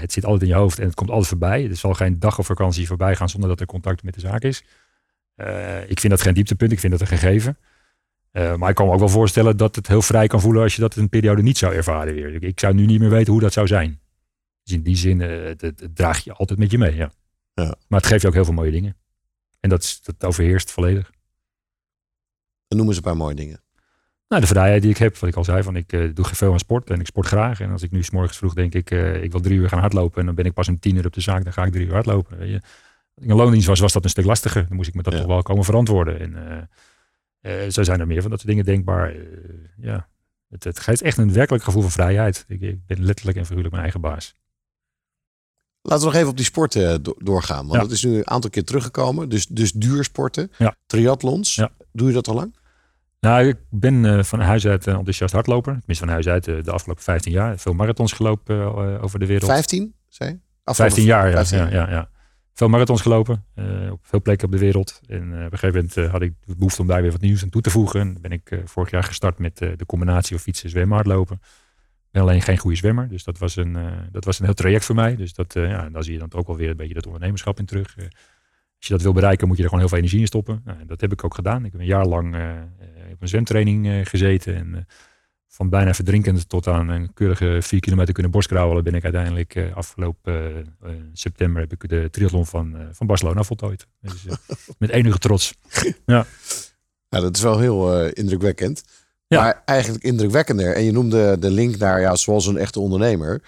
[0.00, 1.68] het zit altijd in je hoofd en het komt altijd voorbij.
[1.68, 4.42] Er zal geen dag of vakantie voorbij gaan zonder dat er contact met de zaak
[4.42, 4.64] is.
[5.36, 7.58] Uh, ik vind dat geen dieptepunt, ik vind dat een gegeven.
[8.36, 10.74] Uh, maar ik kan me ook wel voorstellen dat het heel vrij kan voelen als
[10.74, 12.42] je dat een periode niet zou ervaren weer.
[12.42, 14.00] Ik, zou nu niet meer weten hoe dat zou zijn.
[14.62, 15.50] Dus in die zin, uh,
[15.94, 16.94] draag je altijd met je mee.
[16.94, 17.10] Ja.
[17.54, 17.74] ja.
[17.88, 18.96] Maar het geeft je ook heel veel mooie dingen.
[19.60, 21.10] En dat, dat overheerst volledig.
[22.68, 23.60] Dan noemen ze een paar mooie dingen.
[24.28, 26.52] Nou, de vrijheid die ik heb, wat ik al zei, van ik uh, doe veel
[26.52, 27.60] aan sport en ik sport graag.
[27.60, 28.90] En als ik nu s morgens vroeg denk ik,
[29.22, 31.12] ik wil drie uur gaan hardlopen en dan ben ik pas een tien uur op
[31.12, 32.38] de zaak, dan ga ik drie uur hardlopen.
[32.38, 32.60] Weet je
[33.14, 34.66] in een loondienst was, was dat een stuk lastiger.
[34.68, 35.18] Dan moest ik me dat ja.
[35.18, 36.20] toch wel komen verantwoorden.
[36.20, 36.68] En
[37.68, 39.16] zo zijn er meer van dat soort dingen denkbaar.
[39.16, 39.22] Uh,
[39.76, 40.08] ja,
[40.48, 42.44] het, het, geeft echt een werkelijk gevoel van vrijheid.
[42.48, 44.34] Ik, ik, ben letterlijk en figuurlijk mijn eigen baas.
[45.82, 47.66] Laten we nog even op die sporten doorgaan.
[47.66, 47.80] Want ja.
[47.80, 49.28] dat is nu een aantal keer teruggekomen.
[49.28, 50.76] Dus, dus duursporten, ja.
[50.86, 51.62] triathlons.
[51.92, 52.56] Doe je dat al lang?
[53.20, 55.72] Nou, ik ben van huis uit een enthousiast hardloper.
[55.72, 57.58] Tenminste van huis uit de afgelopen 15 jaar.
[57.58, 59.50] Veel marathons gelopen over de wereld.
[59.50, 61.44] 15, zei 15 jaar, ja.
[61.48, 62.08] ja, ja, ja.
[62.56, 63.44] Veel marathons gelopen.
[63.90, 65.00] op veel plekken op de wereld.
[65.06, 67.48] En op een gegeven moment had ik de behoefte om daar weer wat nieuws aan
[67.48, 68.00] toe te voegen.
[68.00, 71.40] En ben ik vorig jaar gestart met de combinatie of fietsen, zwemmen, hardlopen
[72.10, 73.08] ben alleen geen goede zwemmer.
[73.08, 73.78] Dus dat was een,
[74.12, 75.16] dat was een heel traject voor mij.
[75.16, 77.66] Dus dat, ja, daar zie je dan ook wel weer een beetje dat ondernemerschap in
[77.66, 77.96] terug.
[77.96, 80.60] als je dat wil bereiken, moet je er gewoon heel veel energie in stoppen.
[80.64, 81.64] Nou, dat heb ik ook gedaan.
[81.64, 82.34] Ik heb een jaar lang
[83.12, 84.54] op een zwemtraining gezeten.
[84.54, 84.86] En
[85.56, 90.66] van bijna verdrinkend tot aan een keurige vier kilometer kunnen borstkrauwelen, ben ik uiteindelijk afgelopen
[91.12, 93.86] september heb ik de triathlon van, van Barcelona voltooid.
[94.00, 94.24] Dus,
[94.78, 95.54] met enige trots.
[96.06, 96.26] Ja.
[97.08, 98.82] ja, dat is wel heel indrukwekkend.
[99.26, 99.40] Ja.
[99.40, 100.74] Maar eigenlijk indrukwekkender.
[100.74, 103.42] En je noemde de link naar, ja, zoals een echte ondernemer.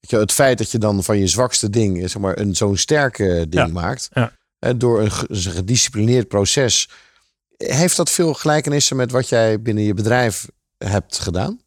[0.00, 3.46] Je, het feit dat je dan van je zwakste ding, zeg maar, een zo'n sterke
[3.48, 4.08] ding maakt.
[4.12, 4.32] Ja.
[4.76, 6.88] door een gedisciplineerd proces.
[7.56, 10.46] Heeft dat veel gelijkenissen met wat jij binnen je bedrijf
[10.84, 11.60] hebt gedaan?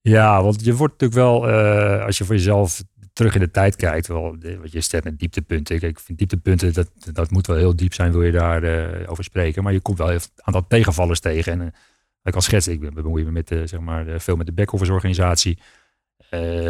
[0.00, 3.76] Ja, want je wordt natuurlijk wel, uh, als je voor jezelf terug in de tijd
[3.76, 5.82] kijkt, wel, wat je stelt met dieptepunten.
[5.82, 9.24] ik vind dieptepunten, dat, dat moet wel heel diep zijn, wil je daar uh, over
[9.24, 9.62] spreken.
[9.62, 11.52] Maar je komt wel een aantal tegenvallers tegen.
[11.52, 11.66] En uh,
[12.22, 15.58] ik al schets, ik bemoei me met, zeg maar, veel met de back-office organisatie.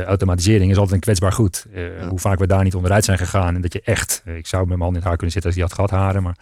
[0.04, 1.66] automatisering is altijd een kwetsbaar goed.
[2.09, 3.54] Hoe vaak we daar niet onderuit zijn gegaan.
[3.54, 5.54] En dat je echt, ik zou met mijn hand in het haar kunnen zitten als
[5.54, 6.22] die had gehad haren.
[6.22, 6.37] Maar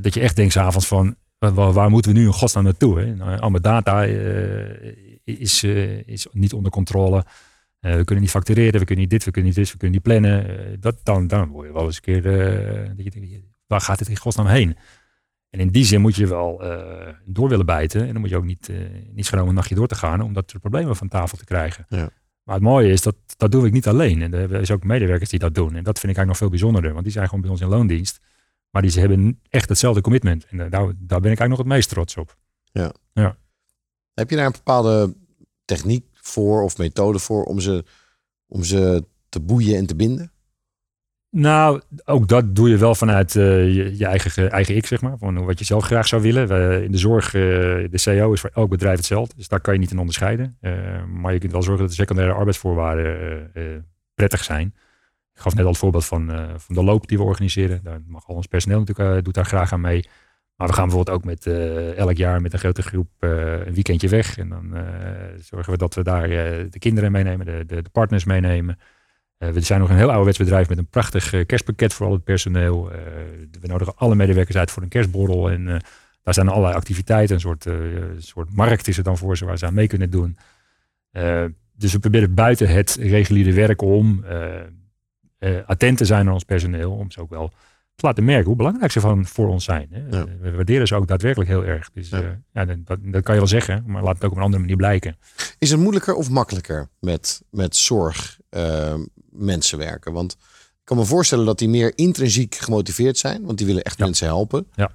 [0.00, 3.00] dat je echt denkt s'avonds van, waar, waar, moeten we nu in godsnaam naartoe?
[3.00, 3.14] Hè?
[3.14, 4.04] Nou, al mijn data
[5.24, 5.64] is,
[6.04, 7.24] is niet onder controle.
[7.80, 9.96] Uh, we kunnen niet factureren, we kunnen niet dit, we kunnen niet dit, we kunnen
[9.96, 10.50] niet plannen.
[10.50, 12.26] Uh, dat, dan, dan word je wel eens een keer,
[12.96, 14.76] uh, waar gaat het in godsnaam heen?
[15.50, 16.62] En in die zin moet je wel
[17.24, 18.06] door willen bijten.
[18.06, 18.70] En dan moet je ook niet,
[19.12, 21.86] niet schromen een nachtje door te gaan, om dat problemen van tafel te krijgen.
[21.88, 22.10] Ja.
[22.42, 24.22] Maar het mooie is, dat, dat doe ik niet alleen.
[24.22, 25.74] En er zijn ook medewerkers die dat doen.
[25.74, 27.68] En dat vind ik eigenlijk nog veel bijzonderder, want die zijn gewoon bij ons in
[27.68, 28.20] loondienst.
[28.70, 30.46] Maar die ze hebben echt hetzelfde commitment.
[30.46, 32.36] En daar, daar ben ik eigenlijk nog het meest trots op.
[32.64, 32.92] Ja.
[33.12, 33.36] ja.
[34.14, 35.14] Heb je daar een bepaalde
[35.64, 37.84] techniek voor of methode voor om ze,
[38.46, 40.32] om ze te boeien en te binden?
[41.30, 45.18] Nou, ook dat doe je wel vanuit uh, je, je, eigen, eigen ik, zeg maar.
[45.18, 46.48] Van wat je zelf graag zou willen.
[46.48, 47.42] We, in de zorg, uh,
[47.90, 49.34] de CEO is voor elk bedrijf hetzelfde.
[49.36, 50.56] Dus daar kan je niet in onderscheiden.
[50.60, 53.52] Uh, maar je kunt wel zorgen dat de secundaire arbeidsvoorwaarden
[54.14, 54.74] prettig zijn.
[55.38, 57.80] Ik gaf net al het voorbeeld van, van de loop die we organiseren.
[57.82, 60.04] Daar mag al ons personeel natuurlijk doet daar graag aan mee.
[60.58, 63.30] Maar we gaan bijvoorbeeld ook met uh, elk jaar met een grote groep uh,
[63.66, 64.38] een weekendje weg.
[64.38, 64.80] En dan uh,
[65.40, 66.28] zorgen we dat we daar
[66.70, 68.78] de kinderen meenemen, de, de, de partners meenemen.
[69.38, 72.90] we zijn nog een heel ouderwets bedrijf met een prachtig kerstpakket voor al het personeel.
[73.60, 75.50] we nodigen alle medewerkers uit voor een kerstborrel.
[75.50, 75.64] En
[76.22, 77.34] daar zijn allerlei activiteiten.
[77.34, 77.66] Een soort,
[78.18, 80.36] soort markt is het dan voor ze waar ze aan mee kunnen doen.
[81.76, 84.24] dus we proberen buiten het reguliere werk om
[85.66, 86.92] attent te zijn aan ons personeel.
[86.92, 87.52] Om ze ook wel
[87.98, 89.88] te laten merken hoe belangrijk ze van voor ons zijn.
[89.90, 90.24] Hè.
[90.40, 91.90] We waarderen ze ook daadwerkelijk heel erg.
[91.92, 92.22] Dus ja.
[92.22, 94.62] Uh, ja dat, dat, kan je wel zeggen, maar laat het ook op een andere
[94.62, 95.16] manier blijken.
[95.58, 98.94] Is het moeilijker of makkelijker met, met zorg uh,
[99.30, 100.12] mensen werken?
[100.12, 103.98] Want ik kan me voorstellen dat die meer intrinsiek gemotiveerd zijn, want die willen echt
[103.98, 104.66] mensen helpen.
[104.74, 104.90] Ja.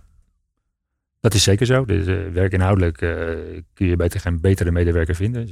[1.19, 1.85] Dat is zeker zo.
[1.85, 2.97] Dus, uh, werkinhoudelijk
[3.73, 5.49] kun je beter geen betere medewerker vinden.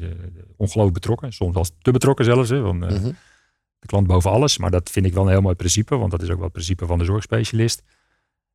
[0.58, 2.50] Ongelooflijk betrokken, soms als te betrokken zelfs.
[2.50, 3.16] Hè, mm
[3.82, 4.58] de klant boven alles.
[4.58, 6.54] Maar dat vind ik wel een heel mooi principe, want dat is ook wel het
[6.54, 7.84] principe van de zorgspecialist.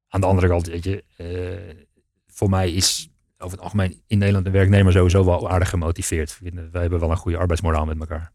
[0.09, 1.85] Aan de andere kant, weet je, uh,
[2.27, 3.09] voor mij is
[3.39, 6.39] over het algemeen in Nederland een werknemer sowieso wel aardig gemotiveerd.
[6.73, 8.33] Wij hebben wel een goede arbeidsmoraal met elkaar.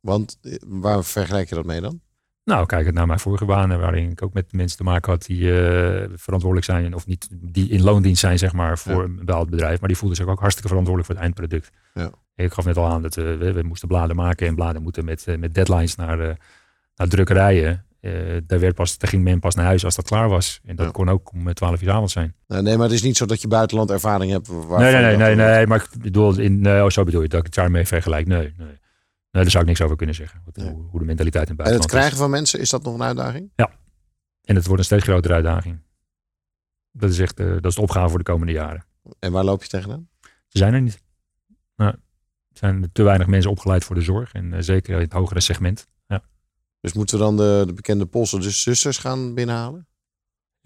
[0.00, 2.00] Want eh, waar vergelijk je dat mee dan?
[2.44, 5.26] Nou, kijk het naar mijn vorige banen, waarin ik ook met mensen te maken had
[5.26, 9.50] die uh, verantwoordelijk zijn, of niet, die in loondienst zijn, zeg maar, voor een bepaald
[9.50, 9.80] bedrijf.
[9.80, 11.70] Maar die voelden zich ook hartstikke verantwoordelijk voor het eindproduct.
[11.94, 12.10] Ja.
[12.34, 15.26] Ik gaf net al aan dat we, we, moesten bladen maken en bladen moeten met,
[15.26, 16.38] eh, met deadlines naar,
[16.96, 17.84] naar drukkerijen.
[18.46, 20.60] Daar, werd pas, daar ging men pas naar huis als dat klaar was.
[20.64, 22.34] En dat kon ook om 12 uur avond zijn.
[22.46, 24.48] Nee, maar het is niet zo dat je buitenland ervaring hebt.
[24.48, 27.46] Nee, nee, nee, nee, nee, maar ik bedoel, in, oh, zo bedoel je dat ik
[27.46, 28.26] het daarmee vergelijk.
[28.26, 28.78] Nee, nee.
[29.42, 30.42] Daar zou ik niks over kunnen zeggen.
[30.54, 33.02] Hoe, hoe de mentaliteit in buitenland En het krijgen van mensen, is dat nog een
[33.02, 33.50] uitdaging?
[33.56, 33.70] Ja.
[34.44, 35.78] En het wordt een steeds grotere uitdaging.
[36.92, 38.84] Dat is echt dat is de opgave voor de komende jaren.
[39.18, 40.08] En waar loop je tegenaan?
[40.20, 41.02] Ze zijn er niet.
[41.76, 44.32] Nou, er zijn te weinig mensen opgeleid voor de zorg.
[44.32, 45.86] En uh, zeker in het hogere segment.
[46.06, 46.22] Ja.
[46.80, 49.86] Dus moeten we dan de, de bekende Poolse dus zusters gaan binnenhalen?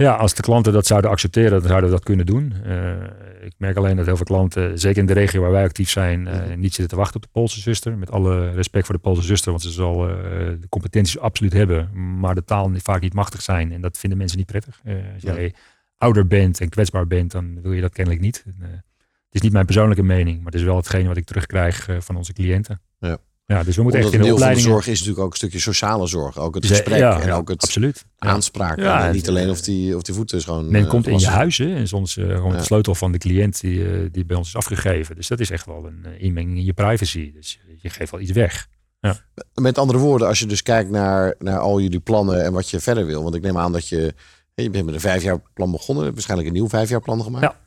[0.02, 2.54] Ja, als de klanten dat zouden accepteren, dan zouden we dat kunnen doen.
[2.66, 2.92] Uh,
[3.40, 6.26] ik merk alleen dat heel veel klanten, zeker in de regio waar wij actief zijn,
[6.26, 7.98] uh, niet zitten te wachten op de Poolse zuster.
[7.98, 10.16] Met alle respect voor de Poolse zuster, want ze zal uh,
[10.60, 13.72] de competenties absoluut hebben, maar de taal vaak niet machtig zijn.
[13.72, 14.80] En dat vinden mensen niet prettig.
[15.14, 15.54] als jij
[15.96, 18.44] ouder bent en kwetsbaar bent, dan wil je dat kennelijk niet.
[18.60, 18.84] het
[19.30, 22.32] is niet mijn persoonlijke mening, maar het is wel hetgene wat ik terugkrijg van onze
[22.32, 22.80] cliënten.
[22.98, 23.18] Ja.
[23.52, 25.30] Ja, dus we moeten echt in een de deel van de zorg is natuurlijk ook
[25.30, 26.38] een stukje sociale zorg.
[26.38, 28.04] Ook het gesprek ja, en ja, ook het Absoluut.
[28.18, 28.28] Ja.
[28.28, 28.84] aanspraken.
[28.84, 31.26] Ja, en niet alleen of die, of die voeten schoon Men eh, komt in je
[31.26, 32.58] huis hè, en soms eh, gewoon Ja.
[32.58, 35.16] de sleutel van de cliënt die, eh, die bij ons is afgegeven.
[35.16, 37.32] Dus dat is echt wel een inmenging in je privacy.
[37.32, 38.66] Dus je geeft wel iets weg.
[39.00, 39.16] zijn.
[39.54, 42.80] Met andere woorden, als je dus kijkt naar, naar al jullie plannen en wat je
[42.80, 43.22] verder wil.
[43.22, 44.14] Want ik neem aan dat je...
[44.54, 46.12] Je bent met een vijfjaar plan begonnen.
[46.12, 47.44] Waarschijnlijk een nieuw vijfjaar plan gemaakt.
[47.44, 47.60] Ja.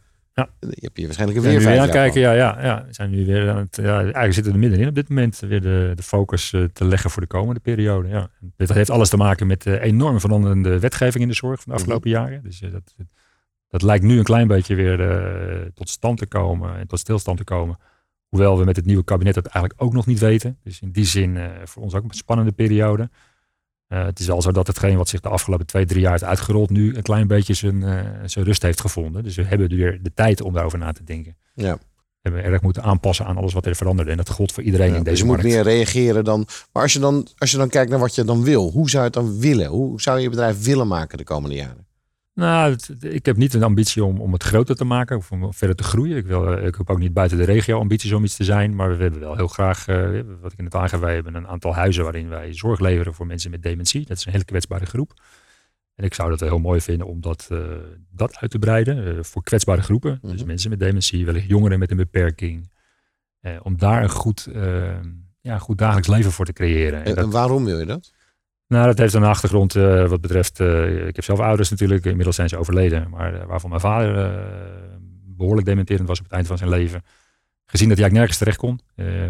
[0.45, 0.67] Ja.
[0.69, 2.85] Je hebt hier waarschijnlijk We weer vijf kijken, ja, ja, ja.
[2.87, 5.39] We zijn nu weer aan het, ja, eigenlijk zitten we er middenin op dit moment
[5.39, 8.07] weer de, de focus eh, te leggen voor de komende periode.
[8.07, 8.29] Ja.
[8.57, 11.77] Dit heeft alles te maken met de enorm veranderende wetgeving in de zorg van de
[11.77, 12.43] afgelopen jaren.
[12.43, 12.95] Dus eh, dat,
[13.71, 17.37] dat lijkt nu een klein beetje weer eh, tot stand te komen en tot stilstand
[17.37, 17.77] te komen.
[18.27, 20.57] Hoewel we met het nieuwe kabinet dat eigenlijk ook nog niet weten.
[20.63, 23.09] Dus in die zin eh, voor ons ook een spannende periode.
[23.91, 26.23] Eh, het is wel zo dat hetgeen wat zich de afgelopen twee, drie jaar is
[26.23, 29.23] uitgerold, nu een klein beetje zijn, eh, zijn rust heeft gevonden.
[29.23, 31.37] Dus we hebben weer de tijd om daarover na te denken.
[31.53, 31.73] Ja.
[32.21, 34.11] We hebben erg moeten aanpassen aan alles wat er veranderde.
[34.11, 36.47] En dat gold voor iedereen Ja, in dus deze je moet meer reageren dan.
[36.71, 39.03] Maar als je dan, als je dan kijkt naar wat je dan wil, hoe zou
[39.03, 39.67] je het dan willen?
[39.67, 41.87] Hoe zou je je bedrijf willen maken de komende jaren?
[42.33, 45.53] Nou, het- ik heb niet een ambitie om, om het groter te maken of om
[45.53, 46.17] verder te groeien.
[46.17, 48.75] Ik, wil, eh, ik heb ook niet buiten de regio ambities om iets te zijn.
[48.75, 51.73] Maar we hebben wel heel graag, eh, wat ik net aangaf, wij hebben een aantal
[51.75, 54.05] huizen waarin wij zorg leveren voor mensen met dementie.
[54.05, 55.13] Dat is een hele kwetsbare groep.
[55.95, 57.59] En ik zou dat heel mooi vinden om dat, eh,
[58.11, 60.19] dat uit te breiden eh, voor kwetsbare groepen.
[60.21, 60.45] Dus Mhm.
[60.47, 62.69] mensen met dementie, wellicht jongeren met een beperking.
[63.39, 64.99] Eh, om daar een goed, eh,
[65.41, 66.99] ja, goed dagelijks leven voor te creëren.
[66.99, 68.11] En En, dat- en waarom wil je dat?
[68.71, 70.59] Nou, dat heeft een achtergrond eh, wat betreft.
[70.59, 73.09] eh, ik heb zelf ouders natuurlijk, inmiddels zijn ze overleden.
[73.09, 74.45] Maar eh, waarvan mijn vader eh,
[75.25, 77.03] behoorlijk dementerend was op het eind van zijn leven.
[77.65, 78.79] Gezien dat hij eigenlijk nergens terecht kon.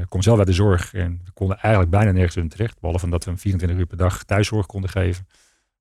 [0.01, 2.79] Ik kom zelf uit de zorg en we konden eigenlijk bijna nergens in terecht.
[2.79, 5.27] Behalve dat we hem 24 uur per dag thuiszorg konden geven.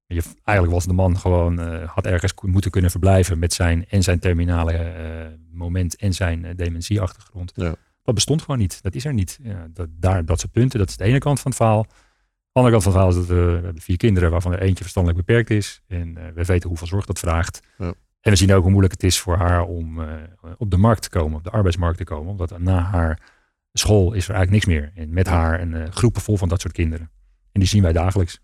[0.07, 4.19] Je, eigenlijk was de man gewoon, had ergens moeten kunnen verblijven met zijn en zijn
[4.19, 4.93] terminale
[5.53, 7.53] moment en zijn dementieachtergrond.
[7.55, 7.75] Ja.
[8.03, 8.83] Dat bestond gewoon niet.
[8.83, 9.39] Dat is er niet.
[9.43, 11.87] Ja, dat, daar, dat soort punten, dat is de ene kant van het verhaal.
[12.53, 14.63] De andere kant van het verhaal is dat we, we hebben vier kinderen waarvan er
[14.63, 15.83] eentje verstandelijk beperkt is.
[15.87, 17.61] En eh, we weten hoeveel zorg dat vraagt.
[17.79, 17.95] Ja.
[18.21, 20.09] En we zien ook hoe moeilijk het is voor haar om eh,
[20.59, 22.31] op de markt te komen, op de arbeidsmarkt te komen.
[22.31, 23.19] Omdat na haar
[23.73, 24.93] school is er eigenlijk niks meer.
[24.95, 27.11] En met haar een eh, groepen vol van dat soort kinderen.
[27.53, 28.39] En die zien wij dagelijks.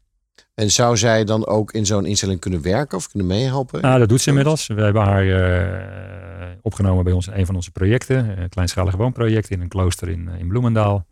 [0.55, 3.83] En zou zij dan ook in zo'n instelling kunnen werken of kunnen meehelpen?
[3.83, 4.67] Nou, dat doet ze inmiddels.
[4.67, 8.41] We hebben haar eh, opgenomen bij ons in een van onze projecten.
[8.41, 11.07] Een kleinschalig woonproject in een klooster in, eh, in Bloemendaal.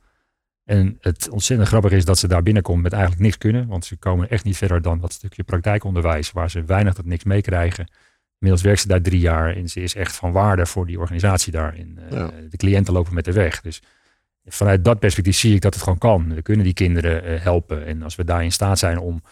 [0.65, 3.67] En het ontzettend grappige is dat ze daar binnenkomt met eigenlijk niks kunnen.
[3.67, 6.33] Want ze komen echt niet verder dan dat stukje praktijkonderwijs.
[6.33, 7.89] Waar ze weinig tot niks meekrijgen.
[8.39, 9.57] Inmiddels werkt ze daar drie jaar.
[9.57, 11.75] En ze is echt van waarde voor die organisatie daar.
[11.75, 12.31] En, eh, Ja.
[12.51, 13.61] De cliënten lopen met de weg.
[13.61, 13.83] Dus
[14.45, 16.35] vanuit dat perspectief zie ik dat het gewoon kan.
[16.35, 17.87] We kunnen die kinderen eh, helpen.
[17.87, 19.23] En als we daar in staat zijn om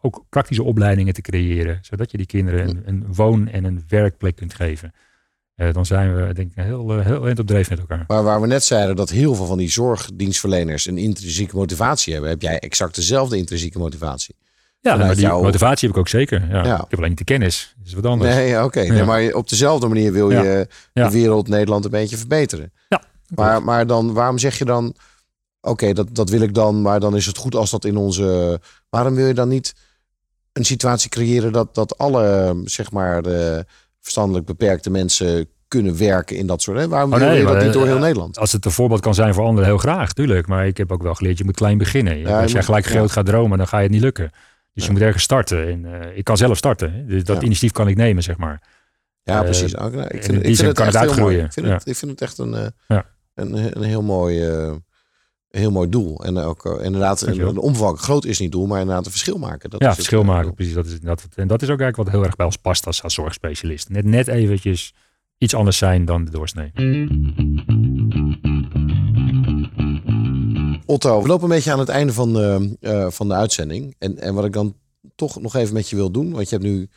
[0.00, 4.36] ook praktische opleidingen te creëren, zodat je die kinderen een, een woon- en een werkplek
[4.36, 4.92] kunt geven.
[5.58, 8.04] Eh, dan zijn we denk ik heel, eh, heel eind op dreef met elkaar.
[8.06, 12.30] Maar waar we net zeiden dat heel veel van die zorgdienstverleners een intrinsieke motivatie hebben,
[12.30, 14.34] heb jij exact dezelfde intrinsieke motivatie.
[14.80, 16.46] Ja, maar die jouw- motivatie heb ik ook zeker.
[16.50, 16.64] Ja.
[16.64, 16.74] Ja.
[16.74, 17.74] Ik heb alleen niet de kennis.
[17.78, 18.34] Dat is wat anders.
[18.34, 18.80] Nee, oké.
[18.80, 19.04] Ja.
[19.04, 20.42] maar op dezelfde manier wil Ja.
[20.42, 22.72] je de wereld, Nederland een beetje verbeteren.
[22.88, 23.02] Ja,
[23.34, 24.94] Maar, maar dan, waarom zeg je dan,
[25.60, 28.60] oké, dat, dat wil ik dan, maar dan is het goed als dat in onze.
[28.90, 29.74] Waarom wil je dan niet
[30.52, 33.66] een situatie creëren dat, dat alle, zeg maar, de
[34.08, 36.78] verstandelijk beperkte mensen kunnen werken in dat soort.
[36.78, 36.88] Hè?
[36.88, 38.38] Waarom Oh, wil nee, je dat niet door eh, heel Nederland?
[38.38, 40.46] Als het een voorbeeld kan zijn voor anderen, heel graag, tuurlijk.
[40.46, 42.18] Maar ik heb ook wel geleerd, je moet klein beginnen.
[42.18, 42.90] je als jij moet- gelijk ja.
[42.90, 44.28] groot gaat dromen, dan ga je het niet lukken.
[44.74, 44.84] Dus Ja.
[44.84, 45.68] je moet ergens starten.
[45.68, 47.06] En, eh, ik kan zelf starten.
[47.08, 48.62] Dus dat initiatief kan ik nemen, zeg maar.
[49.22, 49.72] Ja, eh, precies.
[49.72, 51.44] Nou, ik in vind, ik vind het kan het uitgroeien.
[51.44, 54.48] Ik vind, het, ik vind het echt een, een, een heel mooi,
[55.50, 56.24] eh, heel mooi doel.
[56.24, 59.38] En ook eh, inderdaad, een, een omvang groot is niet doel, maar inderdaad een verschil
[59.38, 59.70] maken.
[59.70, 60.74] Dat ja, is verschil eh, maken, precies.
[60.74, 63.02] Dat is, dat, en dat is ook eigenlijk wat heel erg bij ons past als,
[63.02, 63.88] als zorgspecialist.
[63.88, 64.94] Net, net eventjes
[65.38, 66.72] iets anders zijn dan de doorsnee.
[70.86, 73.94] Otto, we lopen een beetje aan het einde van de, eh, van de uitzending.
[73.98, 74.74] En, en wat ik dan
[75.14, 76.88] toch nog even met je wil doen, want je hebt nu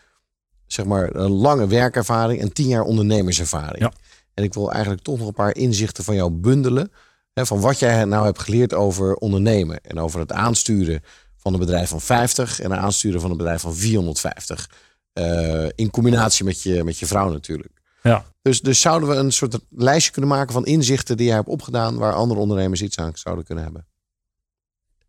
[0.67, 3.79] zeg maar een lange werkervaring en tien jaar ondernemerservaring.
[3.79, 3.91] Ja.
[4.33, 6.91] En ik wil eigenlijk toch nog een paar inzichten van jou bundelen.
[7.33, 9.81] Hè, van wat jij nou hebt geleerd over ondernemen.
[9.81, 11.03] En over het aansturen
[11.37, 14.69] van een bedrijf van 50 en het aansturen van een bedrijf van 450.
[15.13, 17.81] Eh, in combinatie met je, met je vrouw natuurlijk.
[18.03, 18.25] Ja.
[18.41, 21.97] Dus, dus zouden we een soort lijstje kunnen maken van inzichten die jij hebt opgedaan,
[21.97, 23.85] waar andere ondernemers iets aan zouden kunnen hebben?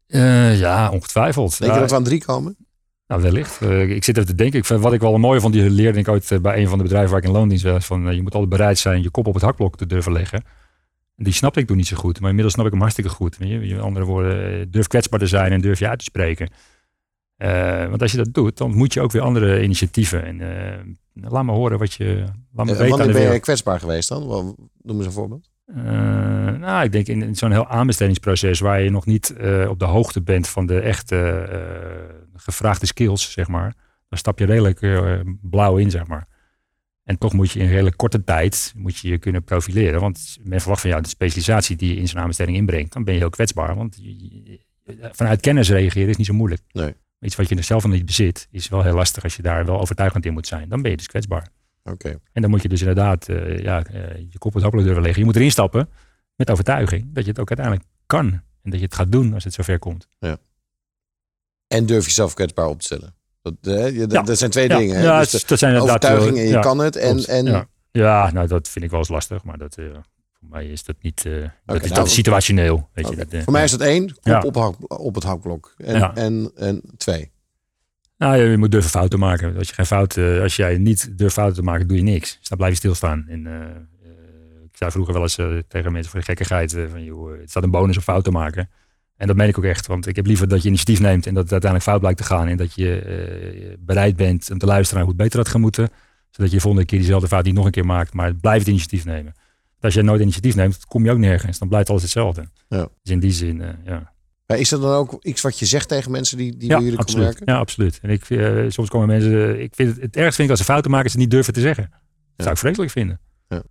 [0.06, 1.58] Eh, ja, ongetwijfeld.
[1.58, 2.56] Denk je dat we aan drie komen?
[3.06, 3.60] Nou, wellicht.
[3.60, 4.58] Eh, ik zit even te denken.
[4.58, 6.78] Ik vind, wat ik wel een mooie vond, die leerde ik ooit bij een van
[6.78, 7.86] de bedrijven waar ik in loondienst was.
[7.86, 10.44] Van, je moet altijd bereid zijn je kop op het hakblok te durven leggen.
[11.22, 12.20] Die snapte ik toen niet zo goed.
[12.20, 13.36] Maar inmiddels snap ik hem hartstikke goed.
[13.36, 16.50] Weet je, andere woorden, eh, durf kwetsbaar te zijn en durf je uit te spreken.
[17.36, 20.24] Eh, want als je dat doet, dan moet je ook weer andere initiatieven.
[20.24, 22.24] En eh, laat me horen wat je...
[22.52, 24.26] Laat me weten aan wanneer ben je kwetsbaar geweest dan?
[24.82, 25.50] Noem eens een voorbeeld.
[26.58, 29.34] Nou, ik denk in, in zo'n heel aanbestedingsproces waar je nog niet
[29.68, 31.48] op de hoogte bent van de echte
[32.34, 33.74] gevraagde skills, zeg maar.
[34.08, 34.80] Dan stap je redelijk
[35.40, 36.26] blauw in, zeg maar.
[37.12, 40.00] En toch moet je in een hele korte tijd moet je, je kunnen profileren.
[40.00, 42.92] Want men verwacht van jou de specialisatie die je in zo'n aanbesteding inbrengt.
[42.92, 43.76] Dan ben je heel kwetsbaar.
[43.76, 44.60] Want je-
[45.12, 46.62] vanuit kennis reageren is niet zo moeilijk.
[46.72, 46.94] Nee.
[47.20, 49.80] Iets wat je zelf nog niet bezit, is wel heel lastig als je daar wel
[49.80, 50.68] overtuigend in moet zijn.
[50.68, 51.48] Dan ben je dus kwetsbaar.
[51.84, 52.18] Oké.
[52.32, 55.02] En dan moet je dus inderdaad eh, ja, eh, je kop op het hopelijk durven
[55.02, 55.20] leggen.
[55.20, 55.88] Je moet erin stappen
[56.36, 58.26] met overtuiging dat je het ook uiteindelijk kan.
[58.62, 60.08] En dat je het gaat doen als het zover komt.
[61.66, 63.14] En durf jezelf kwetsbaar op te stellen.
[63.42, 65.02] Dat, eh, zijn twee dingen.
[65.02, 66.96] Ja, Dus de dat zijn overtuiging wel- en je kan het.
[66.96, 68.30] En, en ja.
[68.32, 69.44] nou dat vind ik wel eens lastig.
[69.44, 69.84] Maar dat, eh,
[70.38, 71.26] voor mij is dat niet...
[71.26, 71.42] eh, dat
[71.76, 72.88] is, nou, dat is situationeel.
[72.92, 75.74] Weet je, dat, eh, Voor mij is dat één, kop op, op het hakblok.
[75.78, 77.30] En, en, en twee.
[78.18, 79.56] Nou, je moet durven fouten maken.
[79.56, 82.36] Als, je geen fout, eh, als jij niet durft fouten te maken, doe je niks.
[82.38, 83.24] Dus dan blijf je stilstaan.
[83.28, 83.60] En, eh, eh,
[84.64, 87.40] ik zei vroeger wel eens eh, tegen mensen voor de gekkigheid: eh, van, joh, eh,
[87.40, 88.70] het staat een bonus om fout te maken.
[89.22, 89.86] En dat meen ik ook echt.
[89.86, 92.24] Want ik heb liever dat je initiatief neemt en dat het uiteindelijk fout blijkt te
[92.24, 92.48] gaan.
[92.48, 95.88] En dat je eh, bereid bent om te luisteren naar hoe het beter had gemoeten.
[96.30, 98.12] Zodat je de volgende keer diezelfde fout niet nog een keer maakt.
[98.14, 99.32] Maar blijf het initiatief nemen.
[99.32, 101.58] Want als je nooit initiatief neemt, kom je ook nergens.
[101.58, 102.48] Dan blijft alles hetzelfde.
[102.68, 102.88] Ja.
[103.02, 104.12] Dus in die zin, eh, ja.
[104.46, 106.84] Maar is dat dan ook iets wat je zegt tegen mensen die, die Ja, bij
[106.84, 107.24] jullie komen absoluut.
[107.38, 107.54] werken?
[107.54, 107.98] Ja, absoluut.
[108.02, 109.60] En ik, eh, soms komen mensen.
[109.62, 111.52] Ik vind het, het ergste vind ik als ze fouten maken, ze het niet durven
[111.52, 111.84] te zeggen.
[111.90, 112.00] Dat
[112.36, 112.42] Ja.
[112.42, 113.20] zou ik vreselijk vinden.
[113.48, 113.62] Ja.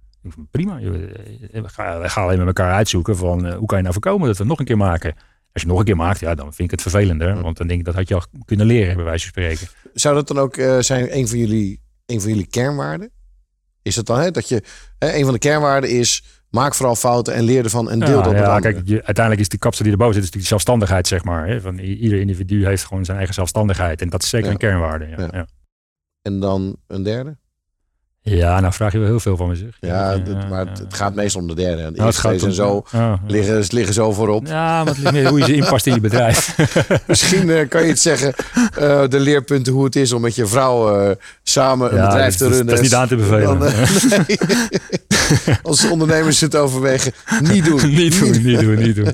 [0.51, 0.79] Prima.
[0.79, 4.41] We gaan, gaan alleen met elkaar uitzoeken van hoe kan je nou voorkomen dat we
[4.41, 5.15] het nog een keer maken.
[5.53, 7.41] Als je het nog een keer maakt, ja, dan vind ik het vervelender.
[7.41, 9.67] Want dan denk ik dat had je al kunnen leren, bij wijze van spreken.
[9.93, 13.11] Zou dat dan ook eh, zijn een van, jullie, een van jullie kernwaarden?
[13.81, 14.63] Is dat dan hè, dat je
[14.99, 18.23] hè, een van de kernwaarden is maak vooral fouten en leer ervan en deel ja,
[18.23, 21.07] dat ja, kijk, je, uiteindelijk is die kapsel die erboven zit, is natuurlijk die zelfstandigheid,
[21.07, 21.47] zeg maar.
[21.47, 21.61] Hè?
[21.61, 24.01] Van, ieder individu heeft gewoon zijn eigen zelfstandigheid.
[24.01, 24.51] En dat is zeker Ja.
[24.51, 25.07] een kernwaarde.
[25.07, 25.47] Ja.
[26.21, 27.37] En dan een derde?
[28.23, 29.69] Ja, nou vraag je wel heel veel van me, zeg.
[29.79, 30.17] Ja,
[30.49, 30.83] maar het, ja.
[30.83, 31.81] het gaat meestal om de derde.
[31.81, 33.19] En de Nou, het gaat zo, Ja, ja.
[33.27, 34.47] liggen, liggen zo voorop.
[34.47, 36.57] Ja, maar het ligt meer hoe je ze inpast in je bedrijf.
[37.07, 38.33] Misschien eh, kan je het zeggen,
[38.77, 42.37] eh, de leerpunten hoe het is om met je vrouw eh, samen een bedrijf dat
[42.37, 42.65] te is- runnen.
[42.65, 43.59] dat is niet aan te bevelen.
[43.59, 43.59] Dan,
[44.27, 44.37] nee.
[45.63, 47.89] Als ondernemers het overwegen, niet doen.
[47.95, 49.07] niet doen, niet doen, niet doen.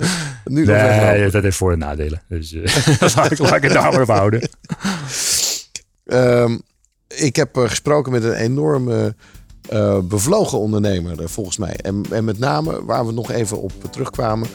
[0.45, 2.21] Nu nog Nee, dat heeft voor- en nadelen.
[2.29, 4.49] Dus eh laat, ik, laat ik het daar maar op houden.
[6.05, 6.57] Ehm,
[7.07, 9.15] ik heb eh, gesproken met een enorme
[9.69, 11.75] eh, bevlogen ondernemer, eh, volgens mij.
[11.75, 14.47] En, en met name waar we nog even op terugkwamen.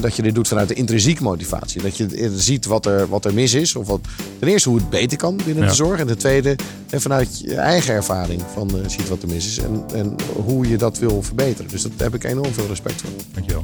[0.00, 1.82] dat je dit doet vanuit de intrinsieke motivatie.
[1.82, 3.76] Dat je ziet wat er, wat er mis is.
[3.76, 4.00] Of wat,
[4.38, 5.68] ten eerste hoe het beter kan binnen Ja.
[5.68, 6.00] de zorg.
[6.00, 6.56] En ten tweede
[6.90, 9.58] vanuit je eigen ervaring van ziet wat er mis is.
[9.58, 11.70] En, en hoe je dat wil verbeteren.
[11.70, 13.10] Dus daar heb ik enorm veel respect voor.
[13.32, 13.62] Dankjewel.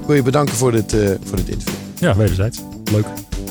[0.00, 1.74] Ik wil je bedanken voor dit, voor dit interview.
[1.98, 2.58] Ja, wederzijds.
[2.90, 3.06] Leuk.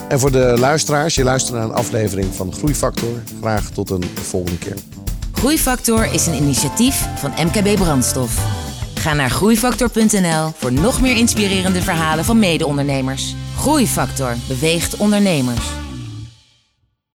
[0.08, 3.22] En voor de luisteraars, je luistert naar een aflevering van Groeifactor.
[3.40, 4.76] Graag tot een volgende keer.
[5.32, 8.38] Groeifactor is een initiatief van MKB Brandstof.
[8.94, 13.34] Ga naar groeifactor.nl voor nog meer inspirerende verhalen van mede-ondernemers.
[13.56, 15.66] Groeifactor beweegt ondernemers.